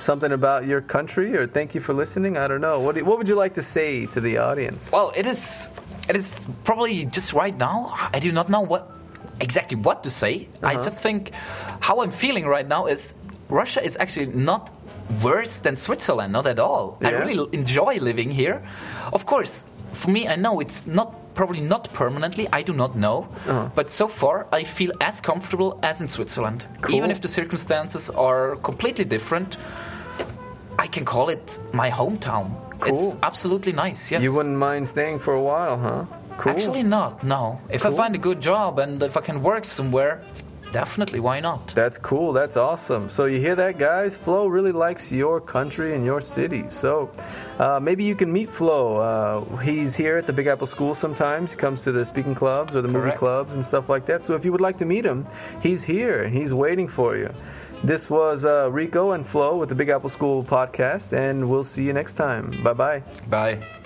something 0.00 0.32
about 0.32 0.66
your 0.66 0.80
country, 0.80 1.36
or 1.36 1.46
thank 1.46 1.74
you 1.74 1.80
for 1.80 1.92
listening. 1.94 2.36
I 2.36 2.48
don't 2.48 2.60
know. 2.60 2.80
What, 2.80 2.94
do, 2.96 3.04
what 3.04 3.18
would 3.18 3.28
you 3.28 3.36
like 3.36 3.54
to 3.54 3.62
say 3.62 4.06
to 4.06 4.20
the 4.20 4.38
audience? 4.38 4.90
Well, 4.92 5.12
it 5.16 5.26
is. 5.26 5.68
It 6.08 6.16
is 6.16 6.48
probably 6.64 7.04
just 7.04 7.32
right 7.32 7.56
now. 7.56 7.94
I 8.12 8.18
do 8.18 8.32
not 8.32 8.48
know 8.48 8.60
what 8.62 8.90
exactly 9.40 9.76
what 9.76 10.02
to 10.04 10.10
say. 10.10 10.48
I 10.62 10.74
Uh-huh. 10.74 10.82
just 10.84 11.00
think 11.00 11.30
how 11.80 12.00
I'm 12.02 12.10
feeling 12.10 12.46
right 12.46 12.66
now 12.66 12.86
is 12.86 13.14
Russia 13.48 13.80
is 13.82 13.96
actually 13.96 14.26
not 14.26 14.70
worse 15.22 15.60
than 15.60 15.76
Switzerland, 15.76 16.32
not 16.32 16.46
at 16.46 16.58
all. 16.58 16.98
I 17.02 17.10
really 17.10 17.48
enjoy 17.52 17.98
living 18.00 18.30
here. 18.30 18.62
Of 19.12 19.24
course, 19.26 19.64
for 19.92 20.10
me, 20.10 20.28
I 20.28 20.36
know 20.36 20.60
it's 20.60 20.86
not 20.86 21.34
probably 21.34 21.60
not 21.60 21.92
permanently. 21.94 22.48
I 22.52 22.62
do 22.62 22.72
not 22.72 22.94
know, 22.96 23.28
Uh-huh. 23.46 23.68
but 23.74 23.90
so 23.90 24.08
far 24.08 24.46
I 24.52 24.64
feel 24.64 24.92
as 25.00 25.20
comfortable 25.20 25.78
as 25.82 26.00
in 26.00 26.08
Switzerland. 26.08 26.64
Cool. 26.80 26.96
Even 26.96 27.10
if 27.10 27.20
the 27.20 27.28
circumstances 27.28 28.10
are 28.10 28.56
completely 28.62 29.04
different. 29.04 29.56
I 30.84 30.86
can 30.86 31.04
call 31.04 31.28
it 31.28 31.46
my 31.72 31.90
hometown. 31.90 32.46
Cool. 32.80 32.90
It's 32.90 33.16
absolutely 33.22 33.72
nice. 33.84 34.10
Yes. 34.10 34.22
You 34.22 34.32
wouldn't 34.32 34.56
mind 34.56 34.88
staying 34.88 35.18
for 35.18 35.34
a 35.34 35.44
while, 35.52 35.76
huh? 35.86 36.04
Cool. 36.38 36.52
Actually, 36.52 36.82
not. 36.82 37.22
No. 37.22 37.60
If 37.68 37.82
Cool. 37.82 37.92
I 37.92 37.96
find 38.02 38.14
a 38.14 38.22
good 38.28 38.40
job 38.40 38.78
and 38.78 39.02
if 39.02 39.14
I 39.20 39.20
can 39.20 39.42
work 39.42 39.64
somewhere, 39.66 40.22
definitely. 40.72 41.20
Why 41.20 41.40
not? 41.40 41.62
That's 41.82 41.98
cool. 41.98 42.32
That's 42.32 42.56
awesome. 42.56 43.10
So 43.10 43.26
you 43.26 43.38
hear 43.46 43.56
that, 43.56 43.76
guys? 43.76 44.16
Flo 44.16 44.46
really 44.46 44.72
likes 44.72 45.12
your 45.12 45.38
country 45.56 45.94
and 45.94 46.02
your 46.02 46.22
city. 46.22 46.64
So 46.70 47.10
uh, 47.58 47.78
maybe 47.88 48.04
you 48.04 48.16
can 48.16 48.32
meet 48.32 48.48
Flo. 48.50 48.80
Uh, 48.96 49.56
he's 49.58 49.94
here 49.94 50.16
at 50.16 50.26
the 50.26 50.32
Big 50.32 50.46
Apple 50.46 50.66
School 50.66 50.94
sometimes. 50.94 51.52
He 51.52 51.58
comes 51.58 51.84
to 51.84 51.92
the 51.92 52.06
speaking 52.06 52.34
clubs 52.34 52.74
or 52.74 52.80
the 52.80 52.88
movie 52.96 53.14
clubs 53.22 53.54
and 53.54 53.62
stuff 53.62 53.90
like 53.90 54.06
that. 54.06 54.24
So 54.24 54.34
if 54.34 54.42
you 54.46 54.52
would 54.52 54.62
like 54.68 54.78
to 54.78 54.86
meet 54.86 55.04
him, 55.04 55.26
he's 55.60 55.82
here 55.84 56.22
and 56.22 56.32
he's 56.34 56.54
waiting 56.54 56.88
for 56.88 57.18
you. 57.18 57.30
This 57.82 58.10
was 58.10 58.44
uh, 58.44 58.68
Rico 58.70 59.12
and 59.12 59.24
Flo 59.24 59.56
with 59.56 59.70
the 59.70 59.74
Big 59.74 59.88
Apple 59.88 60.10
School 60.10 60.44
podcast, 60.44 61.16
and 61.16 61.48
we'll 61.48 61.64
see 61.64 61.84
you 61.84 61.94
next 61.94 62.12
time. 62.12 62.50
Bye 62.62 62.74
bye. 62.74 63.02
Bye. 63.28 63.79